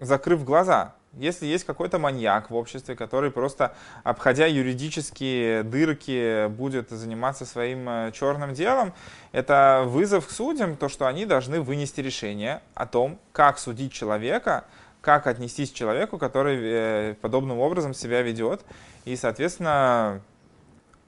закрыв 0.00 0.44
глаза. 0.44 0.94
Если 1.16 1.46
есть 1.46 1.64
какой-то 1.64 1.98
маньяк 1.98 2.50
в 2.50 2.56
обществе, 2.56 2.96
который 2.96 3.30
просто, 3.30 3.76
обходя 4.02 4.46
юридические 4.46 5.62
дырки, 5.62 6.48
будет 6.48 6.90
заниматься 6.90 7.46
своим 7.46 7.88
э, 7.88 8.12
черным 8.12 8.52
делом, 8.52 8.92
это 9.30 9.84
вызов 9.86 10.26
к 10.26 10.30
судьям, 10.30 10.76
то, 10.76 10.88
что 10.88 11.06
они 11.06 11.24
должны 11.24 11.60
вынести 11.60 12.00
решение 12.00 12.62
о 12.74 12.86
том, 12.86 13.20
как 13.30 13.58
судить 13.58 13.92
человека, 13.92 14.64
как 15.00 15.28
отнестись 15.28 15.70
к 15.70 15.74
человеку, 15.74 16.18
который 16.18 16.58
э, 16.60 17.14
подобным 17.20 17.60
образом 17.60 17.94
себя 17.94 18.22
ведет, 18.22 18.62
и, 19.04 19.14
соответственно, 19.14 20.20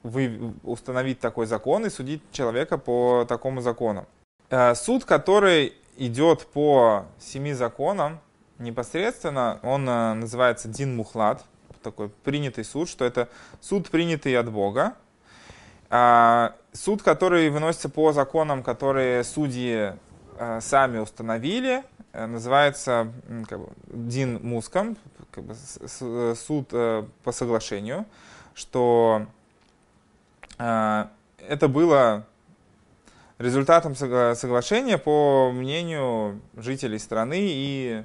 вы, 0.04 0.52
установить 0.62 1.18
такой 1.18 1.46
закон 1.46 1.84
и 1.84 1.90
судить 1.90 2.22
человека 2.30 2.78
по 2.78 3.24
такому 3.28 3.60
закону. 3.60 4.06
Э, 4.50 4.76
суд, 4.76 5.04
который 5.04 5.74
идет 5.96 6.46
по 6.46 7.06
семи 7.18 7.52
законам 7.52 8.20
непосредственно, 8.58 9.58
он 9.62 9.88
э, 9.88 10.14
называется 10.14 10.68
Дин 10.68 10.96
Мухлад, 10.96 11.44
такой 11.82 12.08
принятый 12.08 12.64
суд, 12.64 12.88
что 12.88 13.04
это 13.04 13.28
суд, 13.60 13.90
принятый 13.90 14.36
от 14.36 14.50
Бога. 14.50 14.94
А, 15.88 16.54
суд, 16.72 17.02
который 17.02 17.48
выносится 17.50 17.88
по 17.88 18.12
законам, 18.12 18.62
которые 18.62 19.22
судьи 19.24 19.92
э, 20.38 20.60
сами 20.60 20.98
установили, 20.98 21.84
э, 22.12 22.26
называется 22.26 23.12
как 23.48 23.60
бы, 23.60 23.68
Дин 23.86 24.40
Муском, 24.42 24.96
как 25.30 25.44
бы, 25.44 25.54
суд 26.34 26.68
по 26.68 27.32
соглашению, 27.32 28.06
что 28.54 29.26
это 30.56 31.68
было 31.68 32.24
результатом 33.38 33.94
соглашения, 33.94 34.98
по 34.98 35.50
мнению 35.52 36.40
жителей 36.56 36.98
страны 36.98 37.38
и 37.40 38.04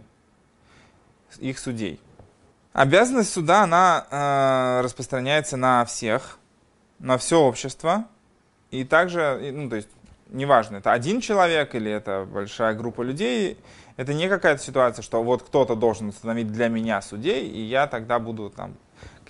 их 1.40 1.60
судей. 1.60 2.00
Обязанность 2.74 3.32
суда, 3.32 3.64
она 3.64 4.08
э, 4.10 4.82
распространяется 4.84 5.58
на 5.58 5.84
всех, 5.86 6.38
на 7.00 7.18
все 7.18 7.40
общество, 7.40 8.06
и 8.70 8.86
также, 8.86 9.52
ну, 9.54 9.70
то 9.70 9.76
есть, 9.78 9.90
неважно, 10.30 10.78
это 10.78 10.94
один 10.94 11.20
человек 11.20 11.76
или 11.76 11.92
это 11.92 12.26
большая 12.32 12.74
группа 12.74 13.02
людей, 13.02 13.58
это 13.98 14.14
не 14.14 14.30
какая-то 14.30 14.64
ситуация, 14.64 15.04
что 15.04 15.22
вот 15.22 15.44
кто-то 15.44 15.76
должен 15.76 16.10
установить 16.10 16.52
для 16.52 16.70
меня 16.70 17.02
судей, 17.02 17.48
и 17.48 17.62
я 17.62 17.88
тогда 17.88 18.20
буду 18.20 18.50
там 18.50 18.76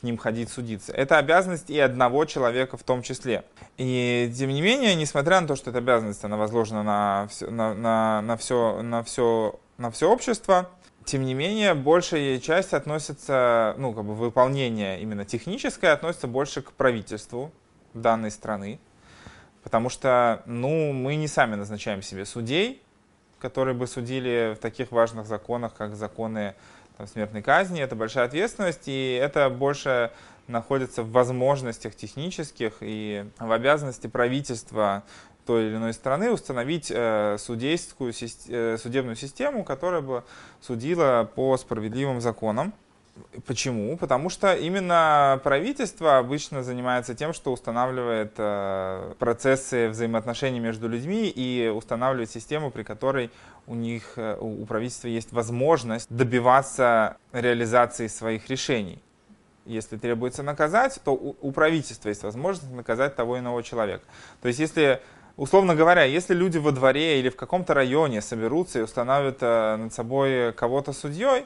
к 0.02 0.04
ним 0.04 0.18
ходить 0.18 0.50
судиться. 0.50 0.92
Это 0.92 1.20
обязанность 1.20 1.70
и 1.70 1.80
одного 1.80 2.26
человека 2.26 2.76
в 2.76 2.84
том 2.84 3.04
числе. 3.04 3.46
И 3.78 4.34
тем 4.36 4.50
не 4.50 4.62
менее, 4.62 4.96
несмотря 4.96 5.40
на 5.40 5.48
то, 5.48 5.56
что 5.56 5.70
эта 5.70 5.78
обязанность 5.78 6.24
она 6.24 6.38
возложена 6.38 6.82
на 6.82 7.28
все, 7.30 7.50
на, 7.52 7.76
на, 7.76 8.22
на 8.22 8.36
все, 8.36 8.82
на 8.82 9.04
все, 9.04 9.60
на 9.78 9.92
все 9.92 10.12
общество, 10.12 10.70
тем 11.06 11.24
не 11.24 11.36
менее, 11.36 11.76
большая 11.76 12.40
часть 12.40 12.74
относится, 12.74 13.76
ну, 13.78 13.94
как 13.94 14.04
бы 14.06 14.16
выполнение 14.16 15.00
именно 15.02 15.24
техническое 15.24 15.92
относится 15.92 16.28
больше 16.28 16.64
к 16.64 16.72
правительству 16.72 17.52
данной 17.94 18.32
страны, 18.32 18.80
потому 19.62 19.90
что, 19.90 20.42
ну, 20.48 20.94
мы 20.94 21.16
не 21.16 21.28
сами 21.28 21.56
назначаем 21.56 22.02
себе 22.02 22.26
судей, 22.26 22.82
которые 23.40 23.76
бы 23.76 23.86
судили 23.86 24.56
в 24.56 24.60
таких 24.60 24.92
важных 24.92 25.28
законах, 25.28 25.76
как 25.76 25.96
законы 25.96 26.56
смертной 27.08 27.42
казни. 27.42 27.82
Это 27.82 27.96
большая 27.96 28.26
ответственность, 28.26 28.88
и 28.88 29.20
это 29.22 29.50
больше 29.50 30.12
находится 30.48 31.04
в 31.04 31.12
возможностях 31.12 31.96
технических 31.96 32.78
и 32.82 33.26
в 33.40 33.52
обязанности 33.52 34.08
правительства 34.08 35.04
той 35.46 35.68
или 35.68 35.76
иной 35.76 35.94
страны 35.94 36.32
установить 36.32 36.92
э, 36.94 37.38
судейскую, 37.40 38.14
э, 38.48 38.78
судебную 38.78 39.16
систему, 39.16 39.64
которая 39.64 40.02
бы 40.02 40.24
судила 40.62 41.30
по 41.36 41.58
справедливым 41.58 42.22
законам. 42.22 42.74
Почему? 43.46 43.98
Потому 43.98 44.30
что 44.30 44.54
именно 44.54 45.40
правительство 45.44 46.18
обычно 46.18 46.64
занимается 46.64 47.14
тем, 47.14 47.34
что 47.34 47.52
устанавливает 47.52 48.34
э, 48.38 49.14
процессы 49.20 49.90
взаимоотношений 49.90 50.60
между 50.60 50.88
людьми 50.88 51.28
и 51.28 51.68
устанавливает 51.68 52.32
систему, 52.32 52.72
при 52.72 52.84
которой 52.84 53.30
у 53.68 53.76
них, 53.76 54.14
э, 54.16 54.38
у 54.40 54.66
правительства 54.66 55.08
есть 55.08 55.34
возможность 55.34 56.08
добиваться 56.10 57.18
реализации 57.34 58.08
своих 58.08 58.50
решений. 58.50 59.02
Если 59.66 59.98
требуется 59.98 60.42
наказать, 60.42 61.00
то 61.04 61.14
у, 61.14 61.52
правительства 61.52 62.10
есть 62.10 62.24
возможность 62.24 62.72
наказать 62.72 63.16
того 63.16 63.38
иного 63.38 63.62
человека. 63.62 64.04
То 64.42 64.48
есть 64.48 64.60
если 64.60 65.02
Условно 65.38 65.76
говоря, 65.76 66.04
если 66.04 66.36
люди 66.36 66.58
во 66.58 66.72
дворе 66.72 67.20
или 67.20 67.30
в 67.30 67.38
каком-то 67.38 67.74
районе 67.74 68.22
соберутся 68.22 68.80
и 68.80 68.82
установят 68.82 69.38
э, 69.40 69.78
над 69.78 69.94
собой 69.94 70.52
кого-то 70.52 70.92
судьей, 70.92 71.46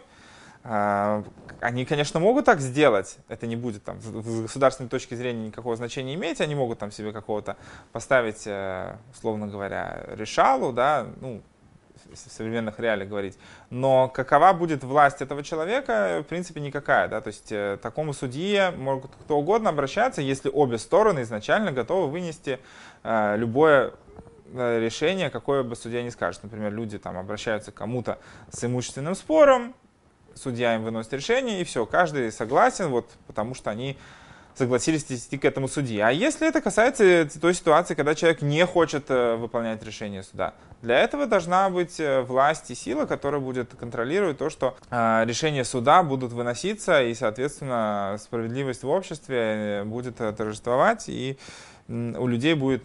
они, 0.68 1.86
конечно, 1.86 2.20
могут 2.20 2.46
так 2.46 2.60
сделать, 2.60 3.18
это 3.28 3.46
не 3.46 3.56
будет 3.56 3.84
там 3.84 4.02
с 4.02 4.10
государственной 4.42 4.90
точки 4.90 5.14
зрения 5.14 5.48
никакого 5.48 5.76
значения 5.76 6.16
иметь, 6.16 6.42
они 6.42 6.56
могут 6.56 6.80
там 6.80 6.92
себе 6.92 7.12
какого-то 7.12 7.56
поставить, 7.92 8.44
э, 8.48 8.96
условно 9.14 9.48
говоря, 9.48 10.04
решалу, 10.16 10.74
да, 10.74 11.06
ну, 11.22 11.44
в 12.12 12.18
современных 12.18 12.80
реалиях 12.80 13.10
говорить. 13.10 13.38
Но 13.70 14.10
какова 14.10 14.54
будет 14.54 14.84
власть 14.84 15.22
этого 15.22 15.44
человека, 15.44 16.22
в 16.24 16.28
принципе, 16.28 16.62
никакая. 16.62 17.08
Да? 17.08 17.22
То 17.22 17.28
есть 17.28 17.52
э, 17.52 17.78
такому 17.82 18.14
судье 18.14 18.72
могут 18.72 19.12
кто 19.16 19.38
угодно 19.38 19.70
обращаться, 19.70 20.22
если 20.22 20.50
обе 20.50 20.78
стороны 20.78 21.22
изначально 21.22 21.72
готовы 21.72 22.10
вынести 22.10 22.60
э, 23.04 23.36
любое 23.38 23.94
решение, 24.54 25.30
какое 25.30 25.64
бы 25.64 25.76
судья 25.76 26.02
не 26.02 26.12
скажет. 26.12 26.44
Например, 26.44 26.72
люди 26.72 26.98
там 26.98 27.18
обращаются 27.18 27.72
к 27.72 27.76
кому-то 27.76 28.20
с 28.52 28.64
имущественным 28.64 29.16
спором, 29.16 29.76
судья 30.36 30.76
им 30.76 30.84
выносит 30.84 31.14
решение, 31.14 31.62
и 31.62 31.64
все, 31.64 31.86
каждый 31.86 32.32
согласен, 32.32 32.90
вот, 32.90 33.10
потому 33.28 33.56
что 33.56 33.72
они 33.72 33.98
согласились 34.56 35.04
идти 35.04 35.38
к 35.38 35.46
этому 35.46 35.68
судье. 35.68 36.06
А 36.06 36.12
если 36.12 36.48
это 36.48 36.62
касается 36.62 37.28
той 37.40 37.54
ситуации, 37.54 37.94
когда 37.94 38.16
человек 38.16 38.42
не 38.42 38.66
хочет 38.66 39.06
э, 39.10 39.36
выполнять 39.36 39.84
решение 39.84 40.24
суда, 40.24 40.54
для 40.82 41.00
этого 41.00 41.26
должна 41.26 41.70
быть 41.70 42.00
э, 42.00 42.22
власть 42.22 42.72
и 42.72 42.76
сила, 42.76 43.06
которая 43.06 43.42
будет 43.42 43.76
контролировать 43.76 44.38
то, 44.38 44.50
что 44.50 44.78
э, 44.90 45.24
решения 45.26 45.66
суда 45.66 46.04
будут 46.04 46.32
выноситься, 46.32 47.04
и, 47.04 47.14
соответственно, 47.14 48.18
справедливость 48.22 48.84
в 48.84 48.90
обществе 48.90 49.84
будет 49.86 50.18
торжествовать, 50.18 51.10
и 51.10 51.38
у 51.88 52.28
людей 52.28 52.56
будет 52.56 52.84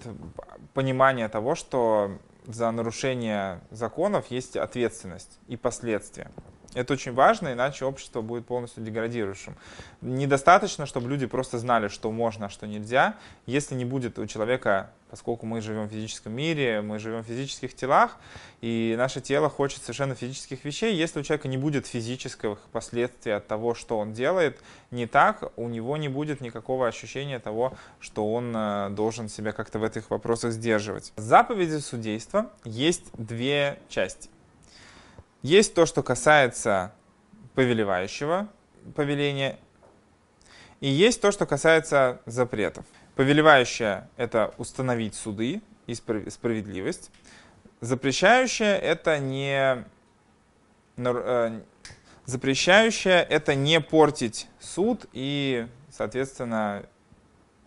понимание 0.74 1.28
того, 1.28 1.54
что 1.54 2.18
за 2.46 2.70
нарушение 2.70 3.60
законов 3.70 4.26
есть 4.30 4.56
ответственность 4.56 5.38
и 5.46 5.56
последствия. 5.56 6.30
Это 6.74 6.92
очень 6.92 7.12
важно, 7.12 7.52
иначе 7.52 7.84
общество 7.84 8.20
будет 8.20 8.46
полностью 8.46 8.84
деградирующим. 8.84 9.56
Недостаточно, 10.00 10.86
чтобы 10.86 11.08
люди 11.08 11.26
просто 11.26 11.58
знали, 11.58 11.88
что 11.88 12.12
можно, 12.12 12.46
а 12.46 12.48
что 12.48 12.66
нельзя. 12.66 13.16
Если 13.46 13.74
не 13.74 13.84
будет 13.84 14.18
у 14.20 14.26
человека, 14.26 14.90
поскольку 15.10 15.46
мы 15.46 15.60
живем 15.60 15.88
в 15.88 15.90
физическом 15.90 16.32
мире, 16.32 16.80
мы 16.80 17.00
живем 17.00 17.24
в 17.24 17.26
физических 17.26 17.74
телах, 17.74 18.18
и 18.60 18.94
наше 18.96 19.20
тело 19.20 19.50
хочет 19.50 19.82
совершенно 19.82 20.14
физических 20.14 20.64
вещей, 20.64 20.94
если 20.94 21.18
у 21.18 21.22
человека 21.24 21.48
не 21.48 21.56
будет 21.56 21.88
физических 21.88 22.58
последствий 22.70 23.32
от 23.32 23.48
того, 23.48 23.74
что 23.74 23.98
он 23.98 24.12
делает 24.12 24.60
не 24.92 25.06
так, 25.06 25.52
у 25.56 25.68
него 25.68 25.96
не 25.96 26.08
будет 26.08 26.40
никакого 26.40 26.86
ощущения 26.86 27.40
того, 27.40 27.72
что 27.98 28.32
он 28.32 28.54
э, 28.54 28.90
должен 28.90 29.28
себя 29.28 29.50
как-то 29.50 29.80
в 29.80 29.84
этих 29.84 30.10
вопросах 30.10 30.52
сдерживать. 30.52 31.12
Заповеди 31.16 31.78
судейства 31.78 32.50
есть 32.64 33.10
две 33.14 33.80
части. 33.88 34.30
Есть 35.42 35.74
то, 35.74 35.86
что 35.86 36.02
касается 36.02 36.92
повелевающего 37.54 38.48
повеления, 38.94 39.58
и 40.80 40.88
есть 40.88 41.20
то, 41.20 41.30
что 41.30 41.46
касается 41.46 42.20
запретов. 42.26 42.84
Повелевающее— 43.14 44.08
это 44.16 44.54
установить 44.56 45.14
суды 45.14 45.62
и 45.86 45.94
справедливость. 45.94 47.10
Запрещающее— 47.80 48.78
это 48.78 49.18
не... 49.18 49.84
Э, 50.96 51.60
запрещающее— 52.24 53.22
это 53.30 53.54
не 53.54 53.80
портить 53.80 54.46
суд 54.58 55.06
и, 55.12 55.66
соответственно, 55.90 56.84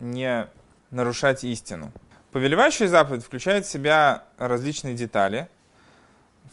не 0.00 0.48
нарушать 0.90 1.44
истину. 1.44 1.92
Повелевающая 2.32 2.88
заповедь 2.88 3.24
включает 3.24 3.66
в 3.66 3.70
себя 3.70 4.24
различные 4.38 4.94
детали, 4.94 5.48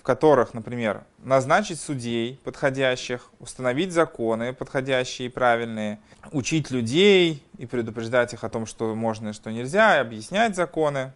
в 0.02 0.04
которых, 0.04 0.56
например, 0.56 1.04
назначить 1.20 1.80
судей 1.80 2.40
подходящих, 2.44 3.30
установить 3.38 3.92
законы 3.92 4.52
подходящие 4.52 5.28
и 5.28 5.30
правильные, 5.32 6.00
учить 6.32 6.72
людей 6.72 7.46
и 7.60 7.68
предупреждать 7.68 8.34
их 8.34 8.44
о 8.44 8.50
том, 8.50 8.66
что 8.66 8.96
можно 8.96 9.30
и 9.30 9.34
что 9.34 9.52
нельзя, 9.52 9.98
и 9.98 10.00
объяснять 10.00 10.56
законы. 10.56 11.14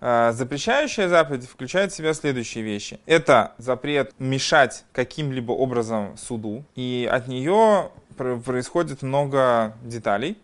А, 0.00 0.30
запрещающая 0.30 1.08
заповедь 1.08 1.48
включает 1.48 1.90
в 1.90 1.96
себя 1.96 2.14
следующие 2.14 2.62
вещи. 2.62 3.00
Это 3.06 3.54
запрет 3.58 4.14
мешать 4.20 4.84
каким-либо 4.92 5.50
образом 5.50 6.16
суду, 6.16 6.64
и 6.76 7.08
от 7.10 7.26
нее 7.26 7.90
происходит 8.16 9.02
много 9.02 9.74
деталей. 9.82 10.38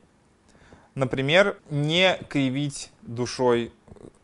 Например, 0.97 1.57
не 1.71 2.19
кривить 2.29 2.91
душой 3.03 3.73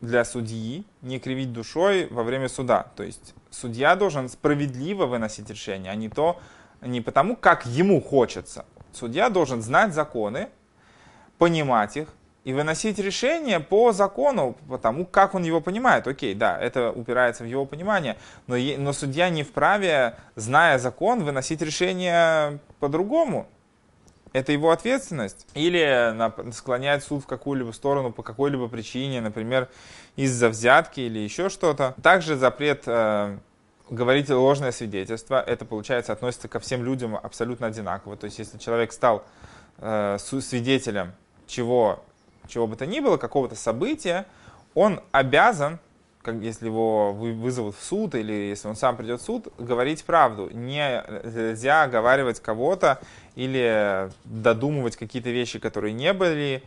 для 0.01 0.25
судьи 0.25 0.85
не 1.01 1.19
кривить 1.19 1.53
душой 1.53 2.07
во 2.09 2.23
время 2.23 2.49
суда. 2.49 2.87
То 2.95 3.03
есть 3.03 3.33
судья 3.49 3.95
должен 3.95 4.29
справедливо 4.29 5.05
выносить 5.05 5.49
решение, 5.49 5.91
а 5.91 5.95
не 5.95 6.09
то, 6.09 6.39
не 6.81 7.01
потому, 7.01 7.35
как 7.35 7.65
ему 7.65 8.01
хочется. 8.01 8.65
Судья 8.91 9.29
должен 9.29 9.61
знать 9.61 9.93
законы, 9.93 10.49
понимать 11.37 11.97
их 11.97 12.09
и 12.43 12.53
выносить 12.53 12.97
решение 12.99 13.59
по 13.59 13.91
закону, 13.91 14.55
потому 14.69 15.05
как 15.05 15.35
он 15.35 15.43
его 15.43 15.61
понимает. 15.61 16.07
Окей, 16.07 16.33
да, 16.33 16.57
это 16.57 16.91
упирается 16.91 17.43
в 17.43 17.47
его 17.47 17.65
понимание, 17.65 18.17
но, 18.47 18.55
но 18.77 18.93
судья 18.93 19.29
не 19.29 19.43
вправе, 19.43 20.15
зная 20.35 20.79
закон, 20.79 21.23
выносить 21.23 21.61
решение 21.61 22.59
по-другому 22.79 23.47
это 24.33 24.51
его 24.51 24.71
ответственность. 24.71 25.47
Или 25.53 26.51
склонять 26.51 27.03
суд 27.03 27.23
в 27.23 27.27
какую-либо 27.27 27.71
сторону 27.71 28.11
по 28.11 28.23
какой-либо 28.23 28.67
причине, 28.67 29.21
например, 29.21 29.69
из-за 30.15 30.49
взятки 30.49 31.01
или 31.01 31.19
еще 31.19 31.49
что-то. 31.49 31.95
Также 32.01 32.35
запрет 32.35 32.83
э, 32.85 33.37
говорить 33.89 34.29
ложное 34.29 34.71
свидетельство. 34.71 35.41
Это, 35.41 35.65
получается, 35.65 36.13
относится 36.13 36.47
ко 36.47 36.59
всем 36.59 36.83
людям 36.83 37.15
абсолютно 37.15 37.67
одинаково. 37.67 38.17
То 38.17 38.25
есть, 38.25 38.39
если 38.39 38.57
человек 38.57 38.91
стал 38.91 39.23
э, 39.77 40.17
свидетелем 40.19 41.13
чего, 41.47 42.03
чего 42.47 42.67
бы 42.67 42.75
то 42.75 42.85
ни 42.85 42.99
было, 42.99 43.17
какого-то 43.17 43.55
события, 43.55 44.25
он 44.75 45.01
обязан 45.11 45.79
как, 46.31 46.41
если 46.41 46.65
его 46.65 47.13
вызовут 47.13 47.75
в 47.75 47.83
суд 47.83 48.15
или 48.15 48.33
если 48.33 48.67
он 48.67 48.75
сам 48.75 48.95
придет 48.95 49.21
в 49.21 49.25
суд, 49.25 49.47
говорить 49.57 50.03
правду. 50.03 50.49
Не, 50.51 51.03
нельзя 51.23 51.83
оговаривать 51.83 52.39
кого-то 52.39 52.99
или 53.35 54.09
додумывать 54.25 54.95
какие-то 54.95 55.29
вещи, 55.29 55.59
которые 55.59 55.93
не 55.93 56.13
были, 56.13 56.63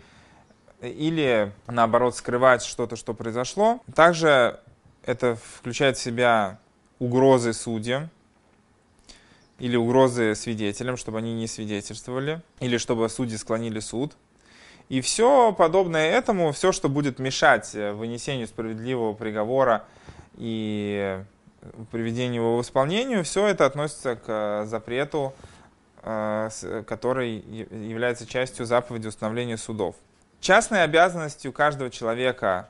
или 0.80 1.52
наоборот 1.66 2.16
скрывать 2.16 2.62
что-то, 2.62 2.96
что 2.96 3.14
произошло. 3.14 3.80
Также 3.94 4.58
это 5.04 5.36
включает 5.58 5.96
в 5.96 6.02
себя 6.02 6.58
угрозы 6.98 7.52
судьям 7.52 8.10
или 9.58 9.76
угрозы 9.76 10.34
свидетелям, 10.34 10.96
чтобы 10.96 11.18
они 11.18 11.34
не 11.34 11.46
свидетельствовали, 11.46 12.42
или 12.60 12.78
чтобы 12.78 13.08
судьи 13.08 13.36
склонили 13.36 13.78
суд. 13.78 14.12
И 14.92 15.00
все 15.00 15.54
подобное 15.54 16.10
этому, 16.10 16.52
все, 16.52 16.70
что 16.70 16.90
будет 16.90 17.18
мешать 17.18 17.74
э, 17.74 17.92
вынесению 17.94 18.46
справедливого 18.46 19.14
приговора 19.14 19.86
и 20.34 21.18
приведению 21.90 22.42
его 22.42 22.58
в 22.58 22.60
исполнение, 22.60 23.22
все 23.22 23.46
это 23.46 23.64
относится 23.64 24.16
к 24.16 24.24
э, 24.26 24.66
запрету, 24.66 25.32
э, 26.02 26.50
который 26.86 27.36
является 27.38 28.26
частью 28.26 28.66
заповеди 28.66 29.06
установления 29.06 29.56
судов. 29.56 29.96
Частной 30.40 30.82
обязанностью 30.82 31.54
каждого 31.54 31.88
человека, 31.88 32.68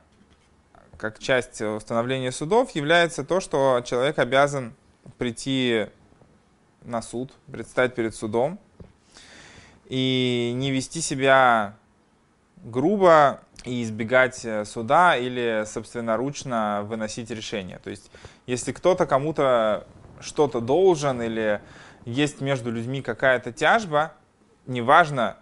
как 0.99 1.19
часть 1.19 1.61
установления 1.61 2.31
судов, 2.31 2.71
является 2.77 3.25
то, 3.25 3.41
что 3.41 3.83
человек 3.85 4.21
обязан 4.21 4.75
прийти 5.19 5.89
на 6.83 7.03
суд, 7.03 7.33
предстать 7.51 7.97
перед 7.97 8.15
судом 8.15 8.61
и 9.87 10.53
не 10.55 10.71
вести 10.71 11.01
себя 11.01 11.75
грубо 12.63 13.41
и 13.65 13.83
избегать 13.83 14.45
э, 14.45 14.65
суда 14.65 15.17
или 15.17 15.65
собственноручно 15.67 16.83
выносить 16.85 17.31
решение. 17.31 17.79
То 17.79 17.91
есть, 17.91 18.11
если 18.47 18.73
кто-то 18.73 19.07
кому-то 19.07 19.87
что-то 20.21 20.61
должен 20.61 21.21
или 21.21 21.61
есть 22.05 22.41
между 22.41 22.71
людьми 22.71 23.03
какая-то 23.03 23.53
тяжба, 23.53 24.13
неважно, 24.67 25.37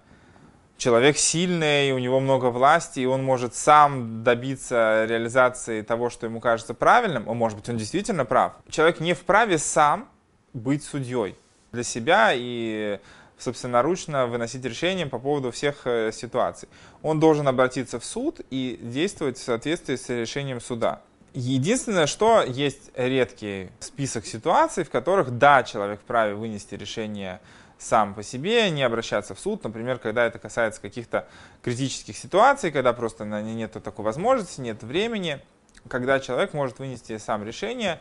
человек 0.76 1.16
сильный, 1.18 1.92
у 1.92 1.98
него 1.98 2.20
много 2.20 2.46
власти, 2.46 3.00
и 3.00 3.06
он 3.06 3.22
может 3.22 3.54
сам 3.54 4.24
добиться 4.24 5.04
реализации 5.06 5.82
того, 5.82 6.10
что 6.10 6.26
ему 6.26 6.40
кажется 6.40 6.74
правильным, 6.74 7.28
а 7.28 7.34
может 7.34 7.58
быть, 7.58 7.68
он 7.68 7.76
действительно 7.76 8.24
прав. 8.24 8.54
Человек 8.68 9.00
не 9.00 9.14
вправе 9.14 9.58
сам 9.58 10.08
быть 10.52 10.82
судьей 10.82 11.36
для 11.72 11.82
себя 11.82 12.32
и 12.34 12.98
собственноручно 13.40 14.26
выносить 14.26 14.64
решения 14.64 15.06
по 15.06 15.18
поводу 15.18 15.50
всех 15.50 15.86
э, 15.86 16.12
ситуаций. 16.12 16.68
Он 17.02 17.20
должен 17.20 17.48
обратиться 17.48 17.98
в 17.98 18.04
суд 18.04 18.40
и 18.50 18.78
действовать 18.82 19.38
в 19.38 19.42
соответствии 19.42 19.96
с 19.96 20.08
решением 20.08 20.60
суда. 20.60 21.00
Единственное, 21.32 22.06
что 22.06 22.42
есть 22.42 22.90
редкий 22.96 23.70
список 23.78 24.26
ситуаций, 24.26 24.84
в 24.84 24.90
которых, 24.90 25.38
да, 25.38 25.62
человек 25.62 26.00
вправе 26.00 26.34
вынести 26.34 26.74
решение 26.74 27.40
сам 27.78 28.14
по 28.14 28.22
себе, 28.22 28.68
не 28.70 28.82
обращаться 28.82 29.34
в 29.34 29.40
суд, 29.40 29.64
например, 29.64 29.98
когда 29.98 30.26
это 30.26 30.38
касается 30.38 30.80
каких-то 30.80 31.26
критических 31.62 32.16
ситуаций, 32.16 32.70
когда 32.70 32.92
просто 32.92 33.24
нет 33.24 33.72
такой 33.72 34.04
возможности, 34.04 34.60
нет 34.60 34.82
времени, 34.82 35.40
когда 35.88 36.20
человек 36.20 36.52
может 36.52 36.78
вынести 36.78 37.16
сам 37.18 37.44
решение 37.44 38.00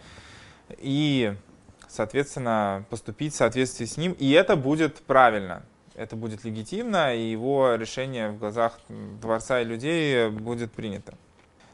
и 0.77 1.33
соответственно, 1.89 2.85
поступить 2.89 3.33
в 3.33 3.37
соответствии 3.37 3.85
с 3.85 3.97
ним, 3.97 4.13
и 4.13 4.31
это 4.31 4.55
будет 4.55 4.97
правильно, 5.01 5.63
это 5.95 6.15
будет 6.15 6.45
легитимно, 6.45 7.13
и 7.15 7.31
его 7.31 7.75
решение 7.75 8.29
в 8.29 8.37
глазах 8.37 8.79
Дворца 8.87 9.59
и 9.61 9.65
людей 9.65 10.29
будет 10.29 10.71
принято. 10.71 11.15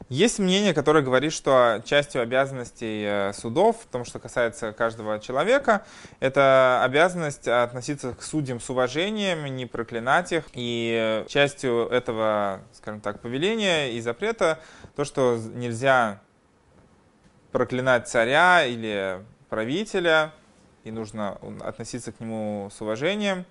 Есть 0.08 0.38
мнение, 0.38 0.72
которое 0.72 1.02
говорит, 1.02 1.32
что 1.32 1.82
частью 1.84 2.22
обязанностей 2.22 3.02
э, 3.04 3.32
судов, 3.32 3.76
в 3.82 3.86
том, 3.86 4.04
что 4.04 4.20
касается 4.20 4.72
каждого 4.72 5.18
человека, 5.18 5.84
это 6.20 6.80
обязанность 6.84 7.48
относиться 7.48 8.14
к 8.14 8.22
судьям 8.22 8.60
с 8.60 8.70
уважением, 8.70 9.44
не 9.46 9.66
проклинать 9.66 10.30
их. 10.30 10.44
И 10.52 11.24
частью 11.26 11.88
этого, 11.88 12.60
скажем 12.72 13.00
так, 13.00 13.20
повеления 13.20 13.94
и 13.94 14.00
запрета 14.00 14.60
то, 14.94 15.04
что 15.04 15.40
нельзя 15.54 16.20
проклинать 17.50 18.06
царя 18.06 18.64
или 18.64 19.24
правителя, 19.48 20.32
и 20.84 20.90
нужно 20.90 21.38
относиться 21.60 22.12
к 22.12 22.20
нему 22.20 22.70
с 22.72 22.80
уважением, 22.80 23.44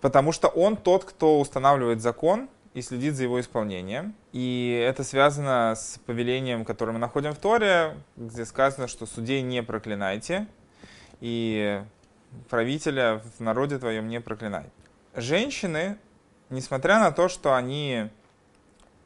потому 0.00 0.32
что 0.32 0.48
он 0.48 0.76
тот, 0.76 1.04
кто 1.04 1.40
устанавливает 1.40 2.00
закон 2.00 2.48
и 2.74 2.82
следит 2.82 3.14
за 3.14 3.24
его 3.24 3.40
исполнением. 3.40 4.14
И 4.32 4.84
это 4.86 5.04
связано 5.04 5.74
с 5.74 5.98
повелением, 6.06 6.64
которое 6.64 6.92
мы 6.92 6.98
находим 6.98 7.32
в 7.32 7.38
Торе, 7.38 7.96
где 8.16 8.44
сказано, 8.44 8.88
что 8.88 9.06
судей 9.06 9.42
не 9.42 9.62
проклинайте, 9.62 10.46
и 11.20 11.82
правителя 12.48 13.22
в 13.38 13.40
народе 13.40 13.78
твоем 13.78 14.08
не 14.08 14.20
проклинай. 14.20 14.66
Женщины, 15.14 15.98
несмотря 16.50 17.00
на 17.00 17.10
то, 17.10 17.28
что 17.28 17.54
они 17.54 18.08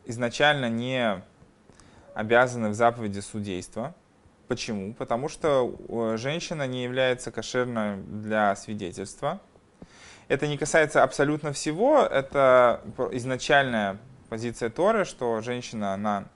изначально 0.04 0.68
не 0.68 1.22
обязаны 2.14 2.70
в 2.70 2.74
заповеди 2.74 3.20
судейства, 3.20 3.94
Почему? 4.52 4.92
Потому 4.92 5.30
что 5.30 5.74
э, 5.88 6.18
женщина 6.18 6.66
не 6.66 6.84
является 6.84 7.30
кошерной 7.30 7.96
для 7.96 8.54
свидетельства. 8.54 9.40
Это 10.28 10.46
не 10.46 10.58
касается 10.58 11.02
абсолютно 11.02 11.54
всего, 11.54 12.00
это 12.00 12.82
изначальная 13.12 13.96
позиция 14.28 14.68
Торы, 14.68 15.06
что 15.06 15.40
женщина, 15.40 15.94
она 15.94 16.26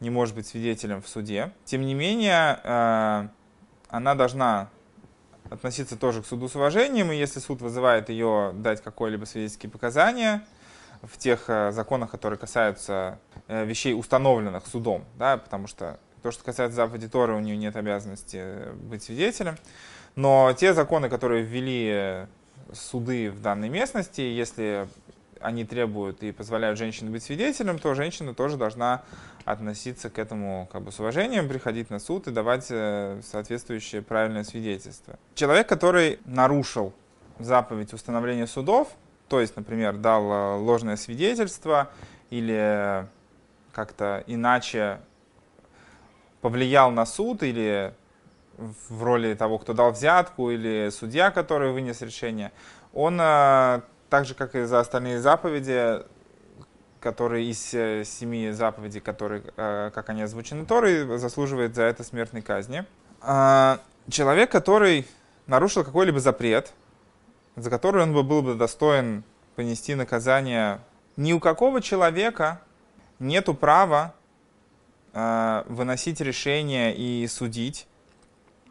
не 0.00 0.08
может 0.08 0.34
быть 0.34 0.46
свидетелем 0.46 1.02
в 1.02 1.08
суде. 1.08 1.52
Тем 1.66 1.82
не 1.82 1.92
менее, 1.92 2.58
э, 2.64 3.28
она 3.90 4.14
должна 4.14 4.70
относиться 5.50 5.98
тоже 5.98 6.22
к 6.22 6.26
суду 6.26 6.48
с 6.48 6.56
уважением, 6.56 7.12
и 7.12 7.16
если 7.16 7.38
суд 7.38 7.60
вызывает 7.60 8.08
ее 8.08 8.52
дать 8.54 8.82
какое-либо 8.82 9.26
свидетельские 9.26 9.70
показания 9.70 10.42
в 11.02 11.18
тех 11.18 11.50
э, 11.50 11.70
законах, 11.70 12.10
которые 12.10 12.38
касаются 12.38 13.18
вещей, 13.46 13.92
установленных 13.92 14.66
судом, 14.66 15.04
да, 15.18 15.36
потому 15.36 15.66
что 15.66 16.00
то, 16.26 16.32
что 16.32 16.42
касается 16.42 16.74
заповеди 16.74 17.08
Торы, 17.08 17.34
у 17.34 17.38
нее 17.38 17.56
нет 17.56 17.76
обязанности 17.76 18.72
быть 18.74 19.04
свидетелем, 19.04 19.54
но 20.16 20.52
те 20.58 20.74
законы, 20.74 21.08
которые 21.08 21.44
ввели 21.44 22.26
суды 22.72 23.30
в 23.30 23.40
данной 23.40 23.68
местности, 23.68 24.22
если 24.22 24.88
они 25.40 25.64
требуют 25.64 26.24
и 26.24 26.32
позволяют 26.32 26.80
женщине 26.80 27.10
быть 27.10 27.22
свидетелем, 27.22 27.78
то 27.78 27.94
женщина 27.94 28.34
тоже 28.34 28.56
должна 28.56 29.04
относиться 29.44 30.10
к 30.10 30.18
этому 30.18 30.68
как 30.72 30.82
бы 30.82 30.90
с 30.90 30.98
уважением, 30.98 31.48
приходить 31.48 31.90
на 31.90 32.00
суд 32.00 32.26
и 32.26 32.32
давать 32.32 32.66
э, 32.70 33.20
соответствующее 33.22 34.02
правильное 34.02 34.42
свидетельство. 34.42 35.20
Человек, 35.36 35.68
который 35.68 36.18
нарушил 36.24 36.92
заповедь 37.38 37.92
установления 37.92 38.48
судов, 38.48 38.88
то 39.28 39.40
есть, 39.40 39.54
например, 39.54 39.96
дал 39.96 40.24
э, 40.24 40.56
ложное 40.56 40.96
свидетельство 40.96 41.88
или 42.30 43.06
как-то 43.72 44.24
иначе 44.26 44.98
повлиял 46.46 46.92
на 46.92 47.06
суд 47.06 47.42
или 47.42 47.92
в 48.56 49.02
роли 49.02 49.34
того, 49.34 49.58
кто 49.58 49.72
дал 49.72 49.90
взятку, 49.90 50.52
или 50.52 50.90
судья, 50.92 51.32
который 51.32 51.72
вынес 51.72 52.02
решение, 52.02 52.52
он, 52.94 53.18
э, 53.20 53.80
так 54.08 54.26
же, 54.26 54.34
как 54.34 54.54
и 54.54 54.62
за 54.62 54.78
остальные 54.78 55.20
заповеди, 55.20 56.04
которые 57.00 57.50
из 57.50 57.74
э, 57.74 58.04
семи 58.04 58.52
заповедей, 58.52 59.00
которые, 59.00 59.42
э, 59.56 59.90
как 59.92 60.08
они 60.08 60.22
озвучены 60.22 60.66
Торой, 60.66 61.18
заслуживает 61.18 61.74
за 61.74 61.82
это 61.82 62.04
смертной 62.04 62.42
казни. 62.42 62.84
Человек, 64.08 64.52
который 64.52 65.04
нарушил 65.48 65.82
какой-либо 65.82 66.20
запрет, 66.20 66.72
за 67.56 67.70
который 67.70 68.04
он 68.04 68.14
бы 68.14 68.22
был 68.22 68.42
бы 68.42 68.54
достоин 68.54 69.24
понести 69.56 69.96
наказание, 69.96 70.78
ни 71.16 71.32
у 71.32 71.40
какого 71.40 71.82
человека 71.82 72.60
нету 73.18 73.52
права 73.52 74.14
выносить 75.68 76.20
решение 76.20 76.94
и 76.94 77.26
судить 77.26 77.86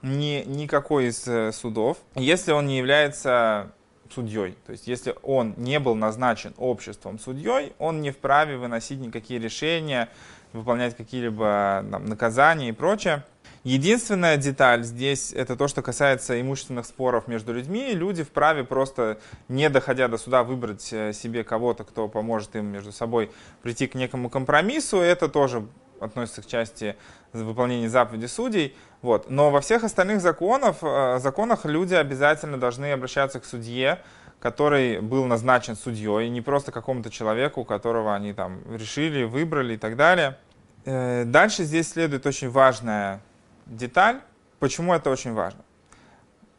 ни, 0.05 0.43
никакой 0.45 1.07
из 1.07 1.27
э, 1.27 1.51
судов, 1.51 1.97
если 2.15 2.51
он 2.51 2.67
не 2.67 2.77
является 2.77 3.71
судьей. 4.13 4.55
То 4.65 4.71
есть, 4.71 4.87
если 4.87 5.15
он 5.23 5.55
не 5.57 5.79
был 5.79 5.95
назначен 5.95 6.53
обществом 6.57 7.19
судьей, 7.19 7.73
он 7.79 8.01
не 8.01 8.11
вправе 8.11 8.57
выносить 8.57 8.99
никакие 8.99 9.39
решения, 9.39 10.09
выполнять 10.53 10.95
какие-либо 10.95 11.85
там, 11.89 12.05
наказания 12.05 12.69
и 12.69 12.71
прочее. 12.71 13.23
Единственная 13.63 14.37
деталь 14.37 14.83
здесь 14.83 15.33
это 15.33 15.55
то, 15.55 15.67
что 15.67 15.81
касается 15.81 16.39
имущественных 16.39 16.85
споров 16.85 17.27
между 17.27 17.51
людьми. 17.51 17.93
Люди 17.93 18.23
вправе 18.23 18.63
просто, 18.63 19.17
не 19.47 19.69
доходя 19.71 20.07
до 20.07 20.17
суда, 20.19 20.43
выбрать 20.43 20.93
э, 20.93 21.13
себе 21.13 21.43
кого-то, 21.43 21.83
кто 21.83 22.07
поможет 22.07 22.55
им 22.55 22.67
между 22.67 22.91
собой 22.91 23.31
прийти 23.63 23.87
к 23.87 23.95
некому 23.95 24.29
компромиссу. 24.29 24.97
Это 24.97 25.27
тоже 25.27 25.65
относится 25.99 26.41
к 26.41 26.47
части 26.47 26.95
выполнения 27.33 27.89
заповеди 27.89 28.25
судей. 28.25 28.75
Вот. 29.01 29.29
Но 29.29 29.51
во 29.51 29.61
всех 29.61 29.83
остальных 29.83 30.21
законах, 30.21 30.77
э, 30.81 31.19
законах 31.19 31.65
люди 31.65 31.93
обязательно 31.93 32.57
должны 32.57 32.91
обращаться 32.91 33.39
к 33.39 33.45
судье, 33.45 33.99
который 34.39 34.99
был 34.99 35.25
назначен 35.25 35.75
судьей, 35.75 36.29
не 36.29 36.41
просто 36.41 36.71
какому-то 36.71 37.09
человеку, 37.09 37.63
которого 37.63 38.15
они 38.15 38.33
там 38.33 38.61
решили, 38.75 39.23
выбрали 39.23 39.75
и 39.75 39.77
так 39.77 39.95
далее. 39.95 40.37
Э, 40.85 41.23
дальше 41.25 41.63
здесь 41.63 41.89
следует 41.89 42.25
очень 42.25 42.49
важная 42.49 43.21
деталь. 43.65 44.19
Почему 44.59 44.93
это 44.93 45.09
очень 45.09 45.33
важно? 45.33 45.61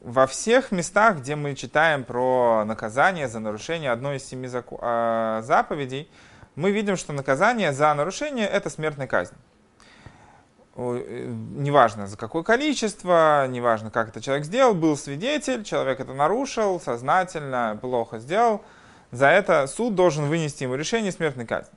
Во 0.01 0.27
всех 0.27 0.73
местах, 0.73 1.19
где 1.19 1.35
мы 1.35 1.55
читаем 1.55 2.05
про 2.05 2.65
наказание 2.65 3.29
за 3.29 3.41
нарушение 3.41 3.91
одной 3.91 4.17
из 4.17 4.25
семи 4.25 4.49
э, 4.49 5.43
заповедей, 5.43 6.09
мы 6.57 6.71
видим, 6.73 6.97
что 6.97 7.13
наказание 7.13 7.73
за 7.73 7.95
нарушение– 7.95 8.49
это 8.53 8.71
смертная 8.71 9.07
казнь. 9.07 9.35
Э, 10.77 11.33
неважно 11.55 12.07
за 12.07 12.17
какое 12.17 12.43
количество, 12.43 13.47
неважно 13.49 13.91
как 13.91 14.09
это 14.09 14.21
человек 14.21 14.45
сделал, 14.45 14.75
был 14.75 14.97
свидетель, 14.97 15.65
человек 15.65 16.01
это 16.01 16.13
нарушил, 16.13 16.81
сознательно, 16.81 17.79
плохо 17.81 18.19
сделал, 18.19 18.63
за 19.11 19.29
это 19.29 19.67
суд 19.69 19.95
должен 19.95 20.27
вынести 20.27 20.65
ему 20.65 20.75
решение 20.75 21.13
смертной 21.13 21.47
казни. 21.47 21.73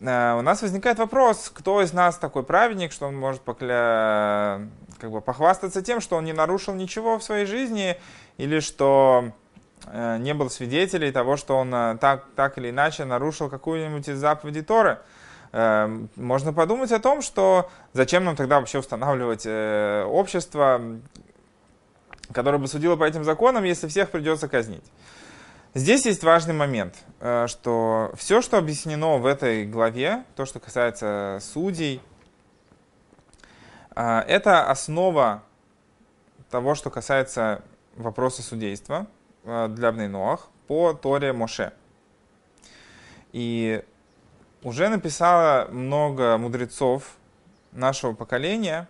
Э, 0.00 0.36
у 0.36 0.42
нас 0.42 0.62
возникает 0.62 0.98
вопрос, 0.98 1.50
кто 1.54 1.80
из 1.80 1.92
нас 1.92 2.18
такой 2.18 2.42
праведник, 2.42 2.92
что 2.92 3.06
он 3.06 3.16
может 3.16 3.42
покля... 3.42 4.62
как 4.98 5.10
бы 5.10 5.20
похвастаться 5.20 5.82
тем, 5.82 6.00
что 6.00 6.16
он 6.16 6.24
не 6.24 6.32
нарушил 6.32 6.74
ничего 6.74 7.18
в 7.18 7.22
своей 7.22 7.46
жизни, 7.46 7.96
или 8.36 8.58
что 8.58 9.32
не 9.92 10.34
был 10.34 10.50
свидетелей 10.50 11.12
того, 11.12 11.36
что 11.36 11.56
он 11.56 11.70
так, 11.98 12.24
так 12.36 12.58
или 12.58 12.70
иначе 12.70 13.04
нарушил 13.04 13.48
какую-нибудь 13.48 14.08
из 14.08 14.18
заповедей 14.18 14.62
Торы. 14.62 14.98
Эм, 15.50 16.10
можно 16.16 16.52
подумать 16.52 16.92
о 16.92 16.98
том, 16.98 17.22
что 17.22 17.70
зачем 17.94 18.24
нам 18.24 18.36
тогда 18.36 18.60
вообще 18.60 18.78
устанавливать 18.78 19.46
э, 19.46 20.04
общество, 20.04 20.80
которое 22.32 22.58
бы 22.58 22.68
судило 22.68 22.96
по 22.96 23.04
этим 23.04 23.24
законам, 23.24 23.64
если 23.64 23.88
всех 23.88 24.10
придется 24.10 24.48
казнить. 24.48 24.84
Здесь 25.74 26.04
есть 26.04 26.22
важный 26.22 26.54
момент, 26.54 26.96
э, 27.20 27.46
что 27.46 28.12
все, 28.16 28.42
что 28.42 28.58
объяснено 28.58 29.16
в 29.16 29.24
этой 29.24 29.64
главе, 29.64 30.24
то, 30.36 30.44
что 30.44 30.60
касается 30.60 31.38
судей, 31.40 32.02
э, 33.96 34.18
это 34.26 34.68
основа 34.68 35.42
того, 36.50 36.74
что 36.74 36.90
касается 36.90 37.62
вопроса 37.96 38.42
судейства 38.42 39.06
для 39.68 39.92
Бнейноах 39.92 40.48
по 40.66 40.92
Торе 40.92 41.32
Моше. 41.32 41.72
И 43.32 43.82
уже 44.62 44.88
написало 44.88 45.68
много 45.70 46.36
мудрецов 46.36 47.16
нашего 47.72 48.12
поколения, 48.12 48.88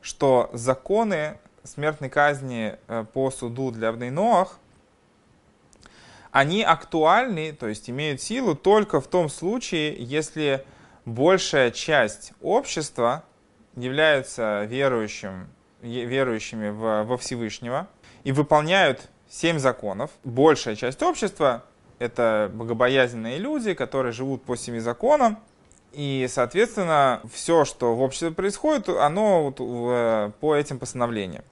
что 0.00 0.50
законы 0.52 1.38
смертной 1.62 2.08
казни 2.08 2.76
э, 2.88 3.04
по 3.12 3.30
суду 3.30 3.70
для 3.70 3.90
Абнейноах, 3.90 4.58
они 6.30 6.62
актуальны, 6.62 7.52
то 7.52 7.66
есть 7.66 7.90
имеют 7.90 8.20
силу 8.20 8.54
только 8.54 9.00
в 9.00 9.08
том 9.08 9.28
случае, 9.28 9.96
если 9.98 10.64
большая 11.04 11.70
часть 11.70 12.32
общества 12.40 13.24
являются 13.76 14.64
верующим, 14.64 15.48
верующими 15.82 16.70
во 16.70 17.16
Всевышнего 17.16 17.88
и 18.22 18.32
выполняют 18.32 19.10
семь 19.30 19.58
законов. 19.58 20.10
Большая 20.24 20.76
часть 20.76 21.02
общества 21.02 21.64
это 21.98 22.50
богобоязненные 22.52 23.38
люди, 23.38 23.74
которые 23.74 24.12
живут 24.12 24.42
по 24.42 24.56
семи 24.56 24.80
законам. 24.80 25.38
И, 25.92 26.26
соответственно, 26.28 27.20
все, 27.32 27.64
что 27.64 27.94
в 27.94 28.02
обществе 28.02 28.30
происходит, 28.30 28.88
оно 28.88 29.44
вот 29.44 29.56
э, 29.60 30.30
по 30.40 30.54
этим 30.54 30.78
постановлениям. 30.78 31.44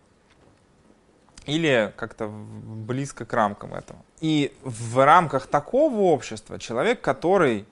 Или 1.45 1.93
как-то 1.97 2.29
близко 2.29 3.25
к 3.25 3.33
рамкам 3.33 3.75
этого. 3.75 3.99
И 4.21 4.55
в 4.63 5.05
рамках 5.05 5.47
такого 5.47 6.01
общества 6.13 6.59
человек, 6.59 7.01
который 7.01 7.67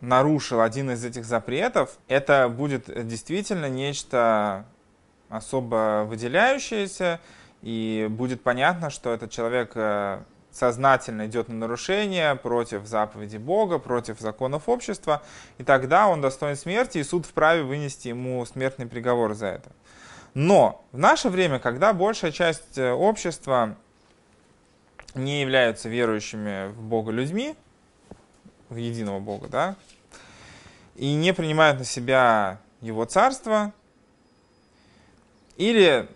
нарушил 0.00 0.60
один 0.60 0.90
из 0.90 1.04
этих 1.04 1.24
запретов, 1.24 1.98
это 2.08 2.48
будет 2.48 3.06
действительно 3.06 3.68
нечто 3.68 4.64
особо 5.28 6.04
выделяющееся, 6.06 7.20
и 7.64 8.08
будет 8.10 8.42
понятно, 8.42 8.90
что 8.90 9.10
этот 9.14 9.30
человек 9.30 9.72
э, 9.74 10.20
сознательно 10.52 11.24
идет 11.24 11.48
на 11.48 11.54
нарушение 11.54 12.34
против 12.34 12.86
заповеди 12.86 13.38
Бога, 13.38 13.78
против 13.78 14.20
законов 14.20 14.68
общества, 14.68 15.22
и 15.56 15.64
тогда 15.64 16.06
он 16.06 16.20
достоин 16.20 16.56
смерти, 16.56 16.98
и 16.98 17.02
суд 17.02 17.24
вправе 17.24 17.62
вынести 17.62 18.08
ему 18.08 18.44
смертный 18.44 18.86
приговор 18.86 19.32
за 19.32 19.46
это. 19.46 19.72
Но 20.34 20.84
в 20.92 20.98
наше 20.98 21.30
время, 21.30 21.58
когда 21.58 21.94
большая 21.94 22.32
часть 22.32 22.76
э, 22.76 22.92
общества 22.92 23.76
не 25.14 25.40
являются 25.40 25.88
верующими 25.88 26.68
в 26.68 26.82
Бога 26.82 27.12
людьми, 27.12 27.56
в 28.68 28.76
единого 28.76 29.20
Бога, 29.20 29.48
да, 29.48 29.76
и 30.96 31.14
не 31.14 31.32
принимают 31.32 31.78
на 31.78 31.86
себя 31.86 32.60
Его 32.82 33.06
царство, 33.06 33.72
или 35.56 36.10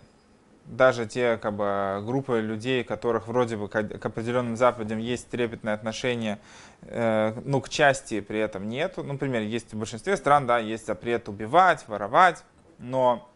даже 0.69 1.07
те 1.07 1.37
как 1.37 1.55
бы, 1.55 2.01
группы 2.05 2.39
людей, 2.39 2.83
которых 2.83 3.27
вроде 3.27 3.57
бы 3.57 3.67
к, 3.67 3.83
к 3.83 4.05
определенным 4.05 4.55
заповедям 4.55 4.99
есть 4.99 5.27
трепетное 5.29 5.73
отношение, 5.73 6.39
э, 6.83 7.33
ну, 7.43 7.59
к 7.59 7.69
части 7.69 8.21
при 8.21 8.39
этом 8.39 8.69
нет. 8.69 8.93
Ну, 8.97 9.03
например, 9.03 9.41
есть 9.41 9.73
в 9.73 9.77
большинстве 9.77 10.15
стран, 10.15 10.45
да, 10.45 10.59
есть 10.59 10.85
запрет 10.85 11.27
убивать, 11.27 11.87
воровать, 11.87 12.43
но 12.77 13.27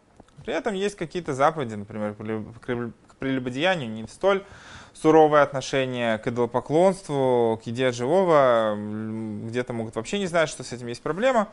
При 0.44 0.54
этом 0.54 0.74
есть 0.74 0.96
какие-то 0.96 1.32
заповеди, 1.32 1.74
например, 1.74 2.14
к 2.14 3.16
прелюбодеянию 3.18 3.90
не 3.90 4.06
столь 4.08 4.44
суровое 4.92 5.42
отношение 5.42 6.18
к 6.18 6.26
идолопоклонству, 6.26 7.60
к 7.62 7.66
еде 7.66 7.92
живого, 7.92 8.76
где-то 8.76 9.72
могут 9.72 9.96
вообще 9.96 10.18
не 10.18 10.26
знать, 10.26 10.48
что 10.48 10.62
с 10.62 10.72
этим 10.72 10.86
есть 10.86 11.02
проблема. 11.02 11.48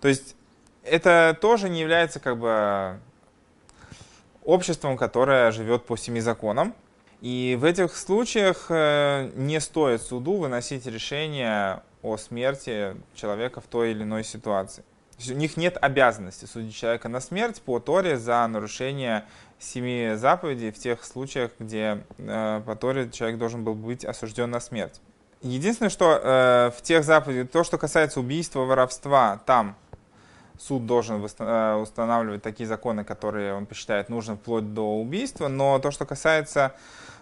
То 0.00 0.08
есть 0.08 0.36
это 0.84 1.36
тоже 1.40 1.68
не 1.68 1.80
является 1.80 2.20
как 2.20 2.38
бы 2.38 3.00
обществом, 4.44 4.96
которое 4.96 5.50
живет 5.50 5.84
по 5.84 5.96
семи 5.96 6.20
законам. 6.20 6.74
И 7.20 7.56
в 7.60 7.64
этих 7.64 7.96
случаях 7.96 8.66
э, 8.70 9.30
не 9.36 9.60
стоит 9.60 10.00
суду 10.02 10.38
выносить 10.38 10.86
решение 10.86 11.82
о 12.02 12.16
смерти 12.16 12.96
человека 13.14 13.60
в 13.60 13.66
той 13.66 13.90
или 13.90 14.02
иной 14.02 14.24
ситуации. 14.24 14.84
У 15.28 15.34
них 15.34 15.58
нет 15.58 15.76
обязанности 15.78 16.46
судить 16.46 16.74
человека 16.74 17.10
на 17.10 17.20
смерть 17.20 17.60
по 17.60 17.78
Торе 17.78 18.16
за 18.16 18.46
нарушение 18.46 19.24
семи 19.58 20.12
заповедей 20.14 20.70
в 20.70 20.78
тех 20.78 21.04
случаях, 21.04 21.50
где 21.58 22.02
э, 22.16 22.62
по 22.64 22.74
Торе 22.74 23.10
человек 23.10 23.38
должен 23.38 23.64
был 23.64 23.74
быть 23.74 24.06
осужден 24.06 24.50
на 24.50 24.60
смерть. 24.60 25.00
Единственное, 25.42 25.90
что 25.90 26.18
э, 26.22 26.70
в 26.76 26.82
тех 26.82 27.04
заповедях, 27.04 27.50
то, 27.50 27.64
что 27.64 27.76
касается 27.76 28.20
убийства, 28.20 28.60
воровства, 28.60 29.40
там 29.44 29.76
суд 30.60 30.86
должен 30.86 31.24
э, 31.24 31.74
устанавливать 31.74 32.42
такие 32.42 32.66
законы, 32.66 33.04
которые 33.04 33.54
он 33.54 33.66
посчитает 33.66 34.08
нужным 34.08 34.36
вплоть 34.36 34.74
до 34.74 35.00
убийства, 35.00 35.48
но 35.48 35.78
то, 35.78 35.90
что 35.90 36.04
касается 36.04 36.74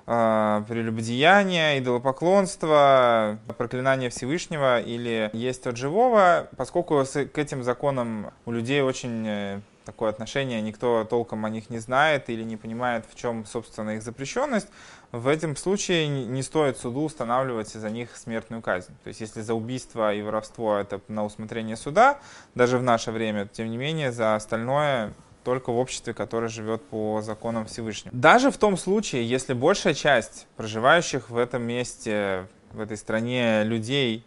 э, 0.06 0.62
прелюбодеяния, 0.68 1.78
идолопоклонства, 1.78 3.38
проклинания 3.56 4.10
Всевышнего 4.10 4.80
или 4.80 5.30
есть 5.32 5.66
от 5.66 5.76
живого, 5.76 6.48
поскольку 6.56 7.04
к 7.04 7.38
этим 7.38 7.62
законам 7.62 8.32
у 8.44 8.50
людей 8.50 8.82
очень 8.82 9.24
э, 9.26 9.60
такое 9.88 10.10
отношение, 10.10 10.60
никто 10.60 11.06
толком 11.08 11.46
о 11.46 11.48
них 11.48 11.70
не 11.70 11.78
знает 11.78 12.28
или 12.28 12.42
не 12.42 12.58
понимает, 12.58 13.06
в 13.10 13.14
чем, 13.14 13.46
собственно, 13.46 13.96
их 13.96 14.02
запрещенность, 14.02 14.68
в 15.12 15.26
этом 15.26 15.56
случае 15.56 16.08
не 16.08 16.42
стоит 16.42 16.76
суду 16.76 17.04
устанавливать 17.04 17.68
за 17.68 17.88
них 17.88 18.14
смертную 18.14 18.60
казнь. 18.60 18.92
То 19.02 19.08
есть 19.08 19.22
если 19.22 19.40
за 19.40 19.54
убийство 19.54 20.12
и 20.12 20.20
воровство 20.20 20.76
это 20.76 21.00
на 21.08 21.24
усмотрение 21.24 21.74
суда, 21.74 22.18
даже 22.54 22.76
в 22.76 22.82
наше 22.82 23.12
время, 23.12 23.48
тем 23.50 23.70
не 23.70 23.78
менее, 23.78 24.12
за 24.12 24.34
остальное 24.34 25.14
только 25.42 25.72
в 25.72 25.78
обществе, 25.78 26.12
которое 26.12 26.48
живет 26.48 26.82
по 26.82 27.22
законам 27.22 27.64
Всевышнего. 27.64 28.14
Даже 28.14 28.50
в 28.50 28.58
том 28.58 28.76
случае, 28.76 29.26
если 29.26 29.54
большая 29.54 29.94
часть 29.94 30.46
проживающих 30.56 31.30
в 31.30 31.38
этом 31.38 31.62
месте, 31.62 32.46
в 32.72 32.80
этой 32.80 32.98
стране 32.98 33.64
людей 33.64 34.22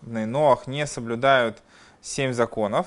на 0.00 0.24
Ноах 0.24 0.66
не 0.66 0.86
соблюдают 0.86 1.58
семь 2.00 2.32
законов, 2.32 2.86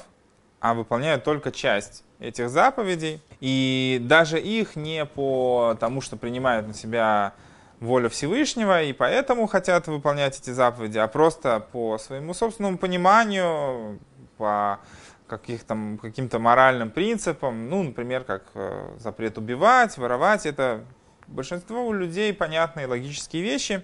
а 0.60 0.74
выполняют 0.74 1.24
только 1.24 1.52
часть 1.52 2.04
этих 2.20 2.50
заповедей. 2.50 3.22
И 3.40 4.00
даже 4.02 4.40
их 4.40 4.76
не 4.76 5.06
по 5.06 5.76
тому, 5.80 6.02
что 6.02 6.18
принимают 6.18 6.68
на 6.68 6.74
себя 6.74 7.34
волю 7.80 8.10
Всевышнего, 8.10 8.82
и 8.82 8.92
поэтому 8.94 9.46
хотят 9.46 9.88
выполнять 9.88 10.40
эти 10.40 10.50
заповеди, 10.50 10.98
а 10.98 11.08
просто 11.08 11.60
по 11.72 11.98
своему 12.00 12.34
собственному 12.34 12.78
пониманию, 12.78 14.00
по 14.38 14.80
каких-то, 15.28 15.78
каким-то 16.02 16.40
моральным 16.40 16.90
принципам, 16.90 17.70
ну, 17.70 17.84
например, 17.84 18.24
как 18.24 18.44
э, 18.56 18.96
запрет 18.98 19.38
убивать, 19.38 19.98
воровать, 19.98 20.46
это 20.46 20.84
большинство 21.28 21.94
людей 21.94 22.34
понятные 22.34 22.88
логические 22.88 23.44
вещи. 23.44 23.84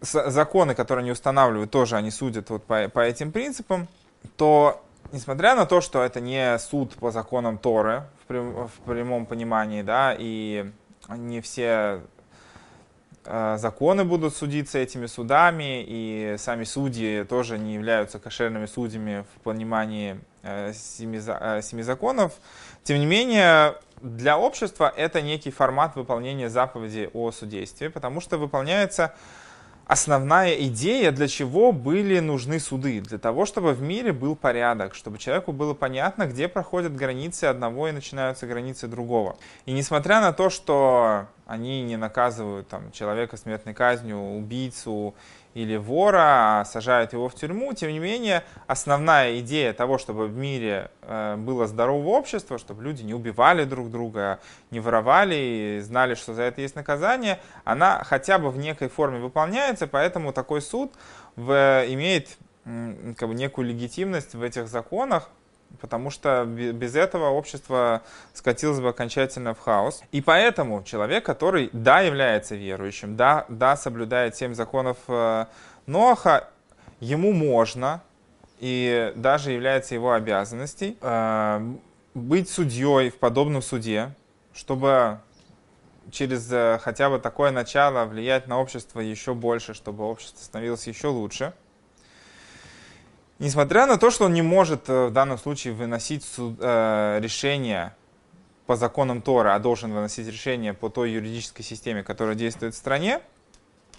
Законы, 0.00 0.74
которые 0.74 1.02
они 1.02 1.10
устанавливают, 1.10 1.70
тоже 1.70 1.96
они 1.96 2.10
судят 2.10 2.50
вот 2.50 2.64
по, 2.64 2.88
по 2.88 3.00
этим 3.00 3.32
принципам, 3.32 3.88
то 4.36 4.85
несмотря 5.12 5.54
на 5.54 5.66
то, 5.66 5.80
что 5.80 6.02
это 6.02 6.20
не 6.20 6.58
суд 6.58 6.94
по 6.94 7.10
законам 7.10 7.58
Торы 7.58 8.04
в, 8.22 8.26
прям, 8.26 8.68
в 8.68 8.72
прямом 8.84 9.26
понимании, 9.26 9.82
да, 9.82 10.14
и 10.18 10.70
не 11.08 11.40
все 11.40 12.02
э, 13.24 13.56
законы 13.58 14.04
будут 14.04 14.34
судиться 14.34 14.78
этими 14.78 15.06
судами, 15.06 15.84
и 15.86 16.36
сами 16.38 16.64
судьи 16.64 17.24
тоже 17.24 17.58
не 17.58 17.74
являются 17.74 18.18
кошерными 18.18 18.66
судьями 18.66 19.24
в 19.34 19.40
понимании 19.42 20.20
э, 20.42 20.72
семи, 20.74 21.18
э, 21.18 21.82
законов, 21.82 22.34
тем 22.82 22.98
не 22.98 23.06
менее, 23.06 23.74
для 24.02 24.38
общества 24.38 24.92
это 24.94 25.22
некий 25.22 25.50
формат 25.50 25.96
выполнения 25.96 26.50
заповеди 26.50 27.10
о 27.14 27.32
судействе, 27.32 27.90
потому 27.90 28.20
что 28.20 28.38
выполняется 28.38 29.14
основная 29.86 30.54
идея, 30.66 31.12
для 31.12 31.28
чего 31.28 31.72
были 31.72 32.18
нужны 32.18 32.58
суды. 32.58 33.00
Для 33.00 33.18
того, 33.18 33.46
чтобы 33.46 33.72
в 33.72 33.80
мире 33.80 34.12
был 34.12 34.34
порядок, 34.34 34.94
чтобы 34.94 35.18
человеку 35.18 35.52
было 35.52 35.74
понятно, 35.74 36.26
где 36.26 36.48
проходят 36.48 36.94
границы 36.94 37.44
одного 37.44 37.88
и 37.88 37.92
начинаются 37.92 38.46
границы 38.46 38.88
другого. 38.88 39.36
И 39.64 39.72
несмотря 39.72 40.20
на 40.20 40.32
то, 40.32 40.50
что 40.50 41.26
они 41.46 41.82
не 41.82 41.96
наказывают 41.96 42.68
там, 42.68 42.90
человека 42.90 43.36
смертной 43.36 43.74
казнью, 43.74 44.18
убийцу 44.18 45.14
или 45.56 45.76
вора, 45.76 46.60
а 46.60 46.64
сажают 46.66 47.14
его 47.14 47.30
в 47.30 47.34
тюрьму. 47.34 47.72
Тем 47.72 47.90
не 47.90 47.98
менее, 47.98 48.44
основная 48.66 49.38
идея 49.38 49.72
того, 49.72 49.96
чтобы 49.96 50.26
в 50.26 50.36
мире 50.36 50.90
э, 51.00 51.36
было 51.38 51.66
здоровое 51.66 52.18
общество, 52.18 52.58
чтобы 52.58 52.82
люди 52.82 53.02
не 53.02 53.14
убивали 53.14 53.64
друг 53.64 53.90
друга, 53.90 54.38
не 54.70 54.80
воровали 54.80 55.78
и 55.78 55.80
знали, 55.80 56.14
что 56.14 56.34
за 56.34 56.42
это 56.42 56.60
есть 56.60 56.76
наказание, 56.76 57.40
она 57.64 58.04
хотя 58.04 58.38
бы 58.38 58.50
в 58.50 58.58
некой 58.58 58.90
форме 58.90 59.18
выполняется, 59.18 59.86
поэтому 59.86 60.34
такой 60.34 60.60
суд 60.60 60.92
в, 61.36 61.86
имеет 61.88 62.36
как 63.16 63.26
бы, 63.26 63.34
некую 63.34 63.68
легитимность 63.68 64.34
в 64.34 64.42
этих 64.42 64.68
законах, 64.68 65.30
потому 65.80 66.10
что 66.10 66.44
без 66.44 66.94
этого 66.94 67.30
общество 67.30 68.02
скатилось 68.32 68.80
бы 68.80 68.88
окончательно 68.88 69.54
в 69.54 69.60
хаос. 69.60 70.02
И 70.12 70.20
поэтому 70.20 70.82
человек, 70.82 71.24
который, 71.24 71.70
да, 71.72 72.00
является 72.00 72.54
верующим, 72.54 73.16
да, 73.16 73.46
да, 73.48 73.76
соблюдает 73.76 74.36
семь 74.36 74.54
законов 74.54 74.98
э, 75.08 75.46
Ноаха, 75.86 76.48
ему 77.00 77.32
можно, 77.32 78.02
и 78.58 79.12
даже 79.16 79.52
является 79.52 79.94
его 79.94 80.12
обязанностей, 80.12 80.96
э, 81.00 81.74
быть 82.14 82.48
судьей 82.48 83.10
в 83.10 83.18
подобном 83.18 83.62
суде, 83.62 84.14
чтобы 84.54 85.20
через 86.10 86.50
э, 86.50 86.78
хотя 86.82 87.10
бы 87.10 87.18
такое 87.18 87.50
начало 87.50 88.06
влиять 88.06 88.46
на 88.46 88.58
общество 88.58 89.00
еще 89.00 89.34
больше, 89.34 89.74
чтобы 89.74 90.04
общество 90.04 90.42
становилось 90.42 90.86
еще 90.86 91.08
лучше– 91.08 91.52
Несмотря 93.38 93.86
на 93.86 93.98
то, 93.98 94.10
что 94.10 94.24
он 94.24 94.32
не 94.32 94.42
может 94.42 94.88
э, 94.88 95.06
в 95.06 95.12
данном 95.12 95.36
случае 95.36 95.74
выносить 95.74 96.24
суд, 96.24 96.56
э, 96.58 97.18
решение 97.20 97.94
по 98.66 98.76
законам 98.76 99.20
Тора, 99.20 99.54
а 99.54 99.58
должен 99.58 99.92
выносить 99.92 100.26
решение 100.26 100.72
по 100.72 100.88
той 100.88 101.10
юридической 101.12 101.62
системе, 101.62 102.02
которая 102.02 102.34
действует 102.34 102.74
в 102.74 102.78
стране, 102.78 103.20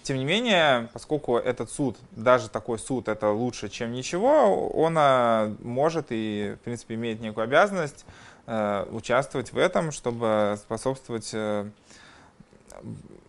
тем 0.02 0.16
не 0.16 0.24
менее, 0.24 0.88
поскольку 0.92 1.36
этот 1.36 1.70
суд, 1.70 1.96
даже 2.12 2.48
такой 2.48 2.78
суд, 2.78 3.08
это 3.08 3.30
лучше, 3.30 3.68
чем 3.68 3.92
ничего, 3.92 4.68
он 4.70 4.96
э, 4.98 5.54
может 5.60 6.06
и, 6.10 6.56
в 6.60 6.64
принципе, 6.64 6.94
имеет 6.94 7.20
некую 7.20 7.44
обязанность 7.44 8.06
э, 8.46 8.86
участвовать 8.90 9.52
в 9.52 9.58
этом, 9.58 9.92
чтобы 9.92 10.58
способствовать 10.58 11.30
э, 11.32 11.68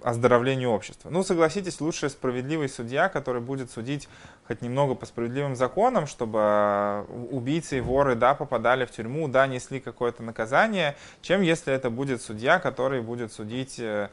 оздоровлению 0.01 0.69
общества. 0.71 1.09
Ну, 1.09 1.23
согласитесь, 1.23 1.81
лучше 1.81 2.09
справедливый 2.09 2.69
судья, 2.69 3.09
который 3.09 3.41
будет 3.41 3.69
судить 3.69 4.07
хоть 4.47 4.61
немного 4.61 4.95
по 4.95 5.05
справедливым 5.05 5.55
законам, 5.55 6.07
чтобы 6.07 6.39
э, 6.41 7.05
убийцы 7.31 7.79
и 7.79 7.81
воры, 7.81 8.15
да, 8.15 8.33
попадали 8.33 8.85
в 8.85 8.91
тюрьму, 8.91 9.27
да, 9.27 9.47
несли 9.47 9.79
какое-то 9.79 10.23
наказание, 10.23 10.95
чем 11.21 11.41
если 11.41 11.73
это 11.73 11.89
будет 11.89 12.21
судья, 12.21 12.59
который 12.59 13.01
будет 13.01 13.33
судить 13.33 13.79
э, 13.79 14.09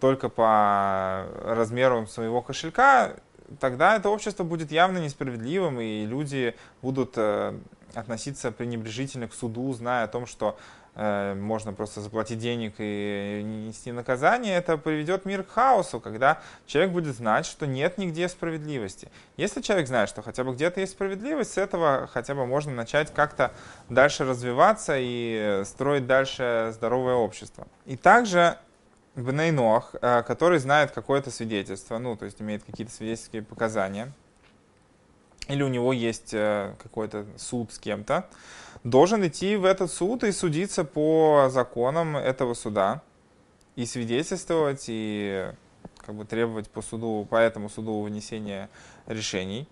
только 0.00 0.28
по 0.28 1.26
размеру 1.44 2.06
своего 2.06 2.42
кошелька, 2.42 3.14
тогда 3.60 3.96
это 3.96 4.08
общество 4.08 4.44
будет 4.44 4.72
явно 4.72 4.98
несправедливым, 4.98 5.80
и 5.80 6.04
люди 6.04 6.54
будут 6.82 7.14
э, 7.16 7.54
относиться 7.94 8.50
пренебрежительно 8.52 9.28
к 9.28 9.34
суду, 9.34 9.72
зная 9.72 10.04
о 10.04 10.08
том, 10.08 10.26
что 10.26 10.58
можно 10.94 11.72
просто 11.72 12.02
заплатить 12.02 12.38
денег 12.38 12.74
и 12.78 13.40
не 13.42 13.68
нести 13.68 13.92
наказание, 13.92 14.56
это 14.56 14.76
приведет 14.76 15.24
мир 15.24 15.42
к 15.42 15.50
хаосу, 15.50 16.00
когда 16.00 16.42
человек 16.66 16.92
будет 16.92 17.16
знать, 17.16 17.46
что 17.46 17.66
нет 17.66 17.96
нигде 17.96 18.28
справедливости. 18.28 19.10
Если 19.38 19.62
человек 19.62 19.88
знает, 19.88 20.10
что 20.10 20.20
хотя 20.20 20.44
бы 20.44 20.52
где-то 20.52 20.80
есть 20.80 20.92
справедливость, 20.92 21.54
с 21.54 21.58
этого 21.58 22.10
хотя 22.12 22.34
бы 22.34 22.44
можно 22.44 22.72
начать 22.72 23.12
как-то 23.14 23.52
дальше 23.88 24.24
развиваться 24.24 24.96
и 24.98 25.62
строить 25.64 26.06
дальше 26.06 26.72
здоровое 26.74 27.14
общество. 27.14 27.66
И 27.86 27.96
также 27.96 28.58
Бнейнох, 29.14 29.94
э, 30.00 30.22
который 30.22 30.58
знает 30.58 30.90
какое-то 30.92 31.30
свидетельство, 31.30 31.98
ну, 31.98 32.16
то 32.16 32.24
есть 32.24 32.40
имеет 32.40 32.64
какие-то 32.64 32.92
свидетельские 32.92 33.42
показания, 33.42 34.10
или 35.48 35.62
у 35.62 35.68
него 35.68 35.92
есть 35.92 36.32
э, 36.32 36.74
какой-то 36.82 37.26
суд 37.36 37.72
с 37.72 37.78
кем-то, 37.78 38.26
должен 38.84 39.26
идти 39.26 39.56
в 39.56 39.64
этот 39.64 39.90
суд 39.92 40.24
и 40.24 40.32
судиться 40.32 40.84
по 40.84 41.48
законам 41.50 42.16
этого 42.16 42.54
суда, 42.54 43.02
и 43.76 43.86
свидетельствовать, 43.86 44.84
и 44.88 45.50
как 45.98 46.14
бы 46.14 46.24
требовать 46.24 46.68
по 46.68 46.82
суду, 46.82 47.26
по 47.28 47.36
этому 47.36 47.68
суду 47.68 48.00
вынесения 48.00 48.68
решений. 49.06 49.68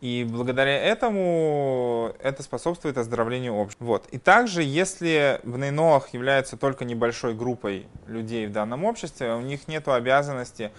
И 0.00 0.24
благодаря 0.28 0.78
этому 0.78 2.14
это 2.20 2.44
способствует 2.44 2.98
оздоровлению 2.98 3.54
общества. 3.54 3.84
Вот. 3.84 4.06
И 4.12 4.18
также, 4.18 4.62
если 4.62 5.40
в 5.42 5.58
Нейноах 5.58 6.14
является 6.14 6.56
только 6.56 6.84
небольшой 6.84 7.34
группой 7.34 7.88
людей 8.06 8.46
в 8.46 8.52
данном 8.52 8.84
обществе, 8.84 9.34
у 9.34 9.40
них 9.40 9.66
нет 9.66 9.88
обязанности 9.88 10.70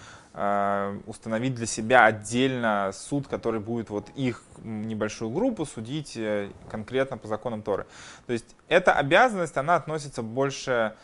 установить 1.06 1.56
для 1.56 1.65
себя 1.65 2.06
отдельно 2.06 2.91
суд, 2.93 3.28
который 3.28 3.60
будет 3.60 3.89
вот 3.89 4.10
их 4.15 4.43
небольшую 4.63 5.32
группу 5.32 5.65
судить 5.65 6.15
э, 6.15 6.49
конкретно 6.69 7.17
по 7.17 7.28
законам 7.28 7.62
Торы. 7.62 7.86
То 8.25 8.34
есть 8.34 8.56
эта 8.67 8.93
обязанность, 8.93 9.58
она 9.58 9.75
относится 9.75 10.21
больше 10.21 10.95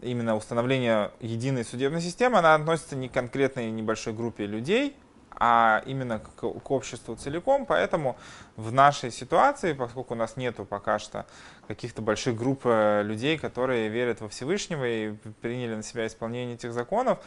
именно 0.00 0.36
установления 0.36 1.10
единой 1.20 1.64
судебной 1.64 2.00
системы, 2.00 2.38
она 2.38 2.54
относится 2.54 2.94
не 2.94 3.08
к 3.08 3.12
конкретной 3.12 3.70
небольшой 3.70 4.12
группе 4.12 4.46
людей, 4.46 4.96
а 5.36 5.82
именно 5.86 6.20
к, 6.20 6.40
к 6.40 6.70
обществу 6.70 7.16
целиком. 7.16 7.66
Поэтому 7.66 8.16
в 8.56 8.72
нашей 8.72 9.10
ситуации, 9.10 9.72
поскольку 9.72 10.14
у 10.14 10.16
нас 10.16 10.36
нету 10.36 10.64
пока 10.64 10.98
что 10.98 11.26
каких-то 11.66 12.02
больших 12.02 12.36
групп 12.36 12.62
э, 12.64 13.02
людей, 13.02 13.38
которые 13.38 13.88
верят 13.88 14.20
во 14.20 14.28
Всевышнего 14.28 14.86
и 14.86 15.12
приняли 15.40 15.74
на 15.74 15.82
себя 15.82 16.06
исполнение 16.06 16.54
этих 16.54 16.72
законов, 16.72 17.18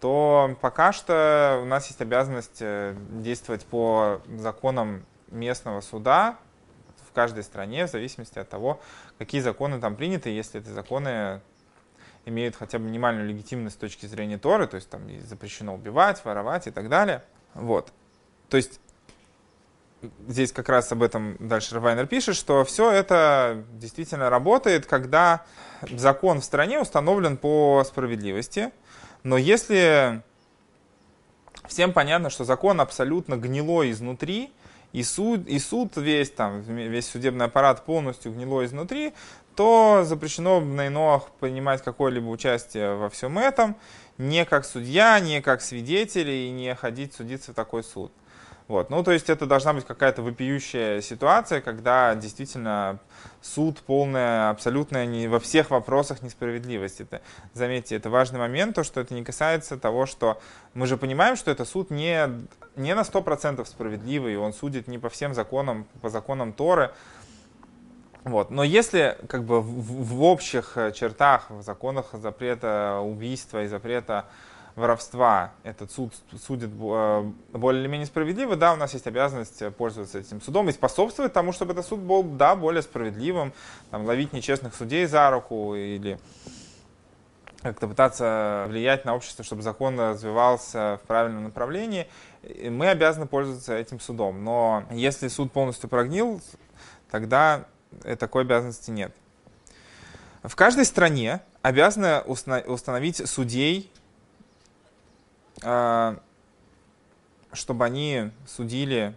то 0.00 0.56
пока 0.60 0.92
что 0.92 1.60
у 1.62 1.66
нас 1.66 1.86
есть 1.86 2.00
обязанность 2.00 2.58
э, 2.60 2.94
действовать 3.10 3.64
по 3.64 4.20
законам 4.36 5.04
местного 5.28 5.80
суда 5.80 6.36
в 7.08 7.12
каждой 7.12 7.44
стране, 7.44 7.86
в 7.86 7.90
зависимости 7.90 8.38
от 8.38 8.48
того, 8.48 8.80
какие 9.18 9.40
законы 9.40 9.80
там 9.80 9.96
приняты, 9.96 10.30
если 10.30 10.60
эти 10.60 10.68
законы 10.68 11.40
имеют 12.26 12.56
хотя 12.56 12.78
бы 12.78 12.84
минимальную 12.84 13.26
легитимность 13.26 13.76
с 13.76 13.78
точки 13.78 14.06
зрения 14.06 14.36
Торы, 14.36 14.66
то 14.66 14.74
есть 14.74 14.90
там 14.90 15.02
запрещено 15.22 15.74
убивать, 15.74 16.24
воровать 16.24 16.66
и 16.66 16.70
так 16.70 16.88
далее. 16.88 17.24
Вот. 17.54 17.92
То 18.50 18.56
есть 18.56 18.80
здесь 20.26 20.52
как 20.52 20.68
раз 20.68 20.90
об 20.92 21.02
этом 21.02 21.36
дальше 21.38 21.74
Равайнер 21.74 22.06
пишет, 22.06 22.36
что 22.36 22.64
все 22.64 22.90
это 22.90 23.64
действительно 23.72 24.28
работает, 24.28 24.86
когда 24.86 25.44
закон 25.82 26.40
в 26.40 26.44
стране 26.44 26.80
установлен 26.80 27.36
по 27.36 27.82
справедливости. 27.84 28.72
Но 29.26 29.36
если 29.36 30.22
всем 31.66 31.92
понятно, 31.92 32.30
что 32.30 32.44
закон 32.44 32.80
абсолютно 32.80 33.36
гнилой 33.36 33.90
изнутри, 33.90 34.52
и 34.92 35.02
суд, 35.02 35.48
и 35.48 35.58
суд 35.58 35.96
весь, 35.96 36.30
там, 36.30 36.60
весь 36.60 37.08
судебный 37.08 37.46
аппарат 37.46 37.84
полностью 37.84 38.32
гнилой 38.32 38.66
изнутри, 38.66 39.14
то 39.56 40.04
запрещено 40.04 40.60
на 40.60 40.86
иноах 40.86 41.30
принимать 41.40 41.82
какое-либо 41.82 42.28
участие 42.28 42.94
во 42.94 43.10
всем 43.10 43.36
этом, 43.36 43.74
не 44.16 44.44
как 44.44 44.64
судья, 44.64 45.18
не 45.18 45.42
как 45.42 45.60
свидетель 45.60 46.30
и 46.30 46.50
не 46.52 46.72
ходить 46.76 47.12
судиться 47.12 47.50
в 47.50 47.56
такой 47.56 47.82
суд. 47.82 48.12
Вот. 48.68 48.90
Ну, 48.90 49.04
то 49.04 49.12
есть 49.12 49.30
это 49.30 49.46
должна 49.46 49.74
быть 49.74 49.84
какая-то 49.84 50.22
вопиющая 50.22 51.00
ситуация, 51.00 51.60
когда 51.60 52.16
действительно 52.16 52.98
суд 53.40 53.78
полная, 53.78 54.50
абсолютная 54.50 55.06
не, 55.06 55.28
во 55.28 55.38
всех 55.38 55.70
вопросах 55.70 56.22
несправедливость. 56.22 57.00
Это, 57.00 57.22
заметьте, 57.54 57.94
это 57.94 58.10
важный 58.10 58.40
момент, 58.40 58.74
то, 58.74 58.82
что 58.82 59.00
это 59.00 59.14
не 59.14 59.22
касается 59.22 59.76
того, 59.76 60.06
что 60.06 60.40
мы 60.74 60.88
же 60.88 60.96
понимаем, 60.96 61.36
что 61.36 61.52
это 61.52 61.64
суд 61.64 61.90
не, 61.90 62.28
не 62.74 62.94
на 62.96 63.02
100% 63.02 63.64
справедливый, 63.66 64.36
он 64.36 64.52
судит 64.52 64.88
не 64.88 64.98
по 64.98 65.10
всем 65.10 65.32
законам, 65.32 65.86
по 66.02 66.10
законам 66.10 66.52
Торы, 66.52 66.90
вот. 68.24 68.50
Но 68.50 68.64
если 68.64 69.16
как 69.28 69.44
бы 69.44 69.60
в, 69.60 69.68
в 69.68 70.24
общих 70.24 70.72
э, 70.76 70.90
чертах, 70.90 71.48
в 71.48 71.62
законах 71.62 72.06
запрета 72.12 72.98
убийства 73.00 73.62
и 73.62 73.68
запрета 73.68 74.24
воровства 74.76 75.52
этот 75.64 75.90
суд 75.90 76.12
судит 76.40 76.70
э, 76.70 77.32
более 77.52 77.82
или 77.82 77.88
менее 77.88 78.06
справедливо, 78.06 78.56
да, 78.56 78.74
у 78.74 78.76
нас 78.76 78.94
есть 78.94 79.06
обязанность 79.06 79.62
пользоваться 79.76 80.18
этим 80.18 80.40
судом 80.40 80.68
и 80.68 80.72
способствовать 80.72 81.32
тому, 81.32 81.52
чтобы 81.52 81.72
этот 81.72 81.86
суд 81.86 82.00
был, 82.00 82.22
да, 82.22 82.54
более 82.54 82.82
справедливым, 82.82 83.52
там, 83.90 84.04
ловить 84.04 84.32
нечестных 84.32 84.74
судей 84.74 85.06
за 85.06 85.30
руку 85.30 85.74
или 85.74 86.18
как-то 87.62 87.88
пытаться 87.88 88.66
влиять 88.68 89.04
на 89.04 89.16
общество, 89.16 89.44
чтобы 89.44 89.62
закон 89.62 89.98
развивался 89.98 91.00
в 91.02 91.06
правильном 91.08 91.44
направлении, 91.44 92.06
мы 92.70 92.88
обязаны 92.88 93.26
пользоваться 93.26 93.76
этим 93.76 93.98
судом. 93.98 94.44
Но 94.44 94.84
если 94.92 95.26
суд 95.26 95.50
полностью 95.50 95.88
прогнил, 95.88 96.40
тогда 97.10 97.66
Э, 98.04 98.16
такой 98.16 98.42
обязанности 98.42 98.90
нет. 98.90 99.12
В 100.42 100.54
каждой 100.54 100.84
стране 100.84 101.40
обязаны 101.62 102.20
установить 102.20 103.28
судей, 103.28 103.90
чтобы 105.60 106.20
они 107.84 108.30
судили 108.46 109.14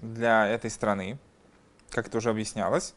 для 0.00 0.46
этой 0.46 0.70
страны, 0.70 1.18
как 1.90 2.08
это 2.08 2.18
уже 2.18 2.30
объяснялось. 2.30 2.94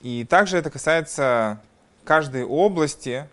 И 0.00 0.24
также 0.24 0.56
это 0.56 0.70
касается 0.70 1.60
каждой 2.04 2.44
области 2.44 3.28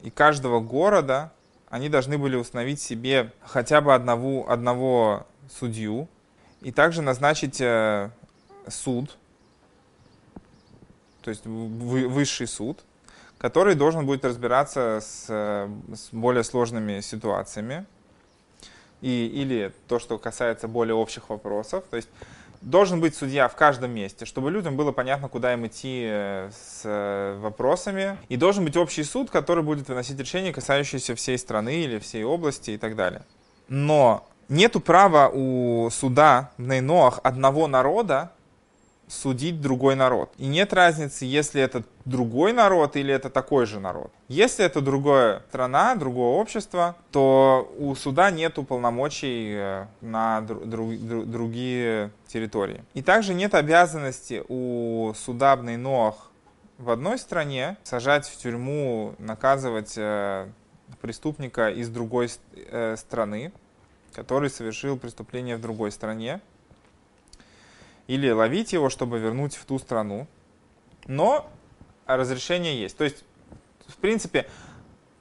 и 0.00 0.10
каждого 0.10 0.60
города. 0.60 1.32
Они 1.68 1.88
должны 1.88 2.18
были 2.18 2.36
установить 2.36 2.80
себе 2.80 3.32
хотя 3.42 3.80
бы 3.80 3.94
одного, 3.94 4.50
одного 4.50 5.26
судью 5.48 6.08
и 6.60 6.70
также 6.70 7.02
назначить 7.02 7.60
э, 7.60 8.10
суд, 8.68 9.16
то 11.22 11.30
есть 11.30 11.46
высший 11.46 12.46
суд, 12.46 12.84
который 13.42 13.74
должен 13.74 14.06
будет 14.06 14.24
разбираться 14.24 15.00
с, 15.02 15.26
с 15.26 16.08
более 16.12 16.44
сложными 16.44 17.00
ситуациями, 17.00 17.84
и, 19.00 19.26
или 19.26 19.72
то, 19.88 19.98
что 19.98 20.16
касается 20.16 20.68
более 20.68 20.94
общих 20.94 21.28
вопросов. 21.28 21.82
То 21.90 21.96
есть 21.96 22.08
должен 22.60 23.00
быть 23.00 23.16
судья 23.16 23.48
в 23.48 23.56
каждом 23.56 23.90
месте, 23.90 24.26
чтобы 24.26 24.52
людям 24.52 24.76
было 24.76 24.92
понятно, 24.92 25.28
куда 25.28 25.54
им 25.54 25.66
идти 25.66 26.04
э, 26.04 26.50
с 26.54 26.82
э, 26.84 27.36
вопросами. 27.40 28.16
И 28.28 28.36
должен 28.36 28.64
быть 28.64 28.76
общий 28.76 29.02
суд, 29.02 29.28
который 29.28 29.64
будет 29.64 29.88
выносить 29.88 30.20
решения, 30.20 30.52
касающиеся 30.52 31.16
всей 31.16 31.36
страны 31.36 31.82
или 31.82 31.98
всей 31.98 32.22
области 32.22 32.70
и 32.70 32.78
так 32.78 32.94
далее. 32.94 33.22
Но 33.66 34.24
нету 34.48 34.78
права 34.78 35.28
у 35.34 35.90
суда 35.90 36.52
в 36.58 36.62
Нейноах 36.62 37.18
одного 37.24 37.66
народа 37.66 38.30
судить 39.12 39.60
другой 39.60 39.94
народ. 39.94 40.32
И 40.38 40.46
нет 40.46 40.72
разницы, 40.72 41.24
если 41.26 41.60
это 41.60 41.84
другой 42.04 42.52
народ 42.52 42.96
или 42.96 43.12
это 43.12 43.28
такой 43.30 43.66
же 43.66 43.78
народ. 43.78 44.10
Если 44.28 44.64
это 44.64 44.80
другая 44.80 45.42
страна, 45.48 45.94
другое 45.96 46.30
общество, 46.30 46.96
то 47.10 47.70
у 47.78 47.94
суда 47.94 48.30
нет 48.30 48.54
полномочий 48.66 49.52
э, 49.54 49.86
на 50.00 50.40
дру- 50.40 50.64
дру- 50.64 51.24
другие 51.24 52.10
территории. 52.26 52.82
И 52.94 53.02
также 53.02 53.34
нет 53.34 53.54
обязанности 53.54 54.42
у 54.48 55.12
судебной 55.14 55.76
НОАХ 55.76 56.30
в 56.78 56.90
одной 56.90 57.18
стране 57.18 57.76
сажать 57.84 58.26
в 58.26 58.36
тюрьму, 58.38 59.14
наказывать 59.18 59.94
э, 59.96 60.48
преступника 61.00 61.68
из 61.68 61.88
другой 61.90 62.30
э, 62.54 62.96
страны, 62.96 63.52
который 64.14 64.50
совершил 64.50 64.96
преступление 64.96 65.56
в 65.56 65.60
другой 65.60 65.92
стране 65.92 66.40
или 68.06 68.30
ловить 68.30 68.72
его, 68.72 68.88
чтобы 68.88 69.18
вернуть 69.18 69.54
в 69.54 69.64
ту 69.64 69.78
страну. 69.78 70.26
Но 71.06 71.48
разрешение 72.06 72.80
есть. 72.80 72.96
То 72.96 73.04
есть, 73.04 73.24
в 73.86 73.96
принципе, 73.96 74.46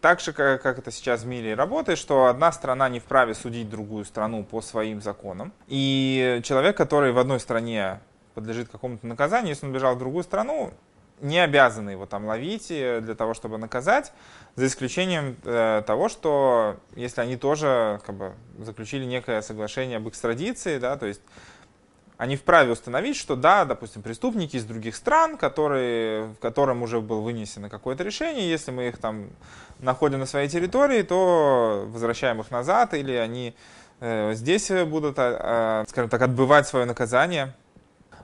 так 0.01 0.19
же, 0.19 0.33
как, 0.33 0.65
это 0.65 0.91
сейчас 0.91 1.21
в 1.23 1.27
мире 1.27 1.53
работает, 1.53 1.99
что 1.99 2.25
одна 2.25 2.51
страна 2.51 2.89
не 2.89 2.99
вправе 2.99 3.35
судить 3.35 3.69
другую 3.69 4.03
страну 4.05 4.43
по 4.43 4.61
своим 4.61 5.01
законам. 5.01 5.53
И 5.67 6.41
человек, 6.43 6.75
который 6.75 7.11
в 7.11 7.19
одной 7.19 7.39
стране 7.39 7.99
подлежит 8.33 8.69
какому-то 8.69 9.05
наказанию, 9.05 9.49
если 9.49 9.65
он 9.67 9.73
бежал 9.73 9.95
в 9.95 9.99
другую 9.99 10.23
страну, 10.23 10.73
не 11.21 11.37
обязаны 11.37 11.91
его 11.91 12.07
там 12.07 12.25
ловить 12.25 12.71
э, 12.71 12.99
для 12.99 13.13
того, 13.13 13.35
чтобы 13.35 13.59
наказать, 13.59 14.11
за 14.55 14.65
исключением 14.65 15.37
э, 15.43 15.83
того, 15.85 16.09
что 16.09 16.77
если 16.95 17.21
они 17.21 17.37
тоже 17.37 18.01
как 18.05 18.15
бы, 18.15 18.33
заключили 18.57 19.05
некое 19.05 19.41
соглашение 19.43 19.97
об 19.97 20.09
экстрадиции, 20.09 20.79
да, 20.79 20.97
то 20.97 21.05
есть 21.05 21.21
они 22.21 22.35
вправе 22.35 22.71
установить, 22.71 23.15
что 23.15 23.35
да, 23.35 23.65
допустим, 23.65 24.03
преступники 24.03 24.55
из 24.55 24.63
других 24.63 24.95
стран, 24.95 25.37
которые, 25.37 26.25
в 26.25 26.35
котором 26.35 26.83
уже 26.83 27.01
было 27.01 27.19
вынесено 27.19 27.67
какое-то 27.67 28.03
решение, 28.03 28.47
если 28.47 28.69
мы 28.69 28.89
их 28.89 28.99
там 28.99 29.31
находим 29.79 30.19
на 30.19 30.27
своей 30.27 30.47
территории, 30.47 31.01
то 31.01 31.83
возвращаем 31.87 32.39
их 32.39 32.51
назад, 32.51 32.93
или 32.93 33.13
они 33.13 33.55
э, 34.01 34.35
здесь 34.35 34.69
будут, 34.85 35.15
э, 35.17 35.83
скажем 35.89 36.11
так, 36.11 36.21
отбывать 36.21 36.67
свое 36.67 36.85
наказание. 36.85 37.55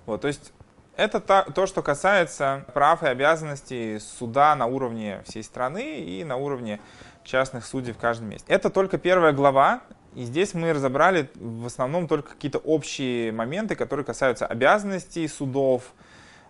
Вот, 0.06 0.22
то 0.22 0.28
есть 0.28 0.54
это 0.96 1.20
то, 1.20 1.66
что 1.66 1.82
касается 1.82 2.66
прав 2.76 3.02
и 3.02 3.08
обязанностей 3.08 3.98
суда 3.98 4.56
на 4.56 4.68
уровне 4.68 5.24
всей 5.28 5.42
страны 5.44 6.02
и 6.02 6.24
на 6.24 6.36
уровне 6.36 6.80
частных 7.24 7.66
судей 7.66 7.94
в 7.94 7.98
каждом 7.98 8.30
месте. 8.30 8.46
Это 8.48 8.70
только 8.70 9.00
первая 9.00 9.34
глава, 9.34 9.82
и 10.18 10.24
здесь 10.24 10.56
мы 10.56 10.74
разобрали 10.74 11.30
в 11.36 11.68
основном 11.68 12.08
только 12.08 12.32
какие-то 12.32 12.58
общие 12.58 13.32
моменты, 13.32 13.76
которые 13.76 14.04
касаются 14.04 14.48
обязанностей 14.48 15.28
судов, 15.28 15.94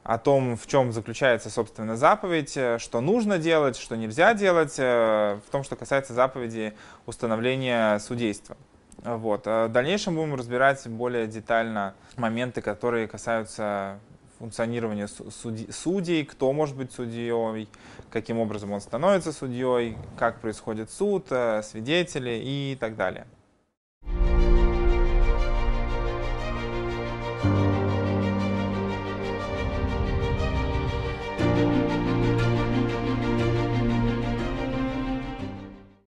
о 0.07 0.17
том, 0.17 0.55
в 0.55 0.67
чем 0.67 0.93
заключается, 0.93 1.49
собственно, 1.49 1.97
заповедь, 1.97 2.55
э, 2.55 2.77
что 2.79 3.01
нужно 3.01 3.37
делать, 3.37 3.75
что 3.75 3.97
нельзя 3.97 4.33
делать, 4.33 4.75
э, 4.77 5.37
в 5.45 5.51
том, 5.51 5.65
что 5.65 5.75
касается 5.75 6.13
заповеди 6.13 6.75
установления 7.05 7.99
судейства. 7.99 8.55
Вот. 9.03 9.41
А 9.47 9.67
в 9.67 9.71
дальнейшем 9.73 10.15
будем 10.15 10.35
разбирать 10.35 10.87
более 10.87 11.27
детально 11.27 11.93
моменты, 12.15 12.61
которые 12.61 13.09
касаются 13.09 13.99
функционирования 14.39 15.07
судей, 15.09 15.69
судей, 15.73 16.23
кто 16.23 16.53
может 16.53 16.77
быть 16.77 16.93
судьей, 16.93 17.67
каким 18.09 18.39
образом 18.39 18.71
он 18.71 18.79
становится 18.79 19.33
судьей, 19.33 19.97
как 20.17 20.39
происходит 20.39 20.89
суд, 20.89 21.27
э, 21.31 21.61
свидетели 21.63 22.39
и 22.41 22.77
так 22.79 22.95
далее. 22.95 23.27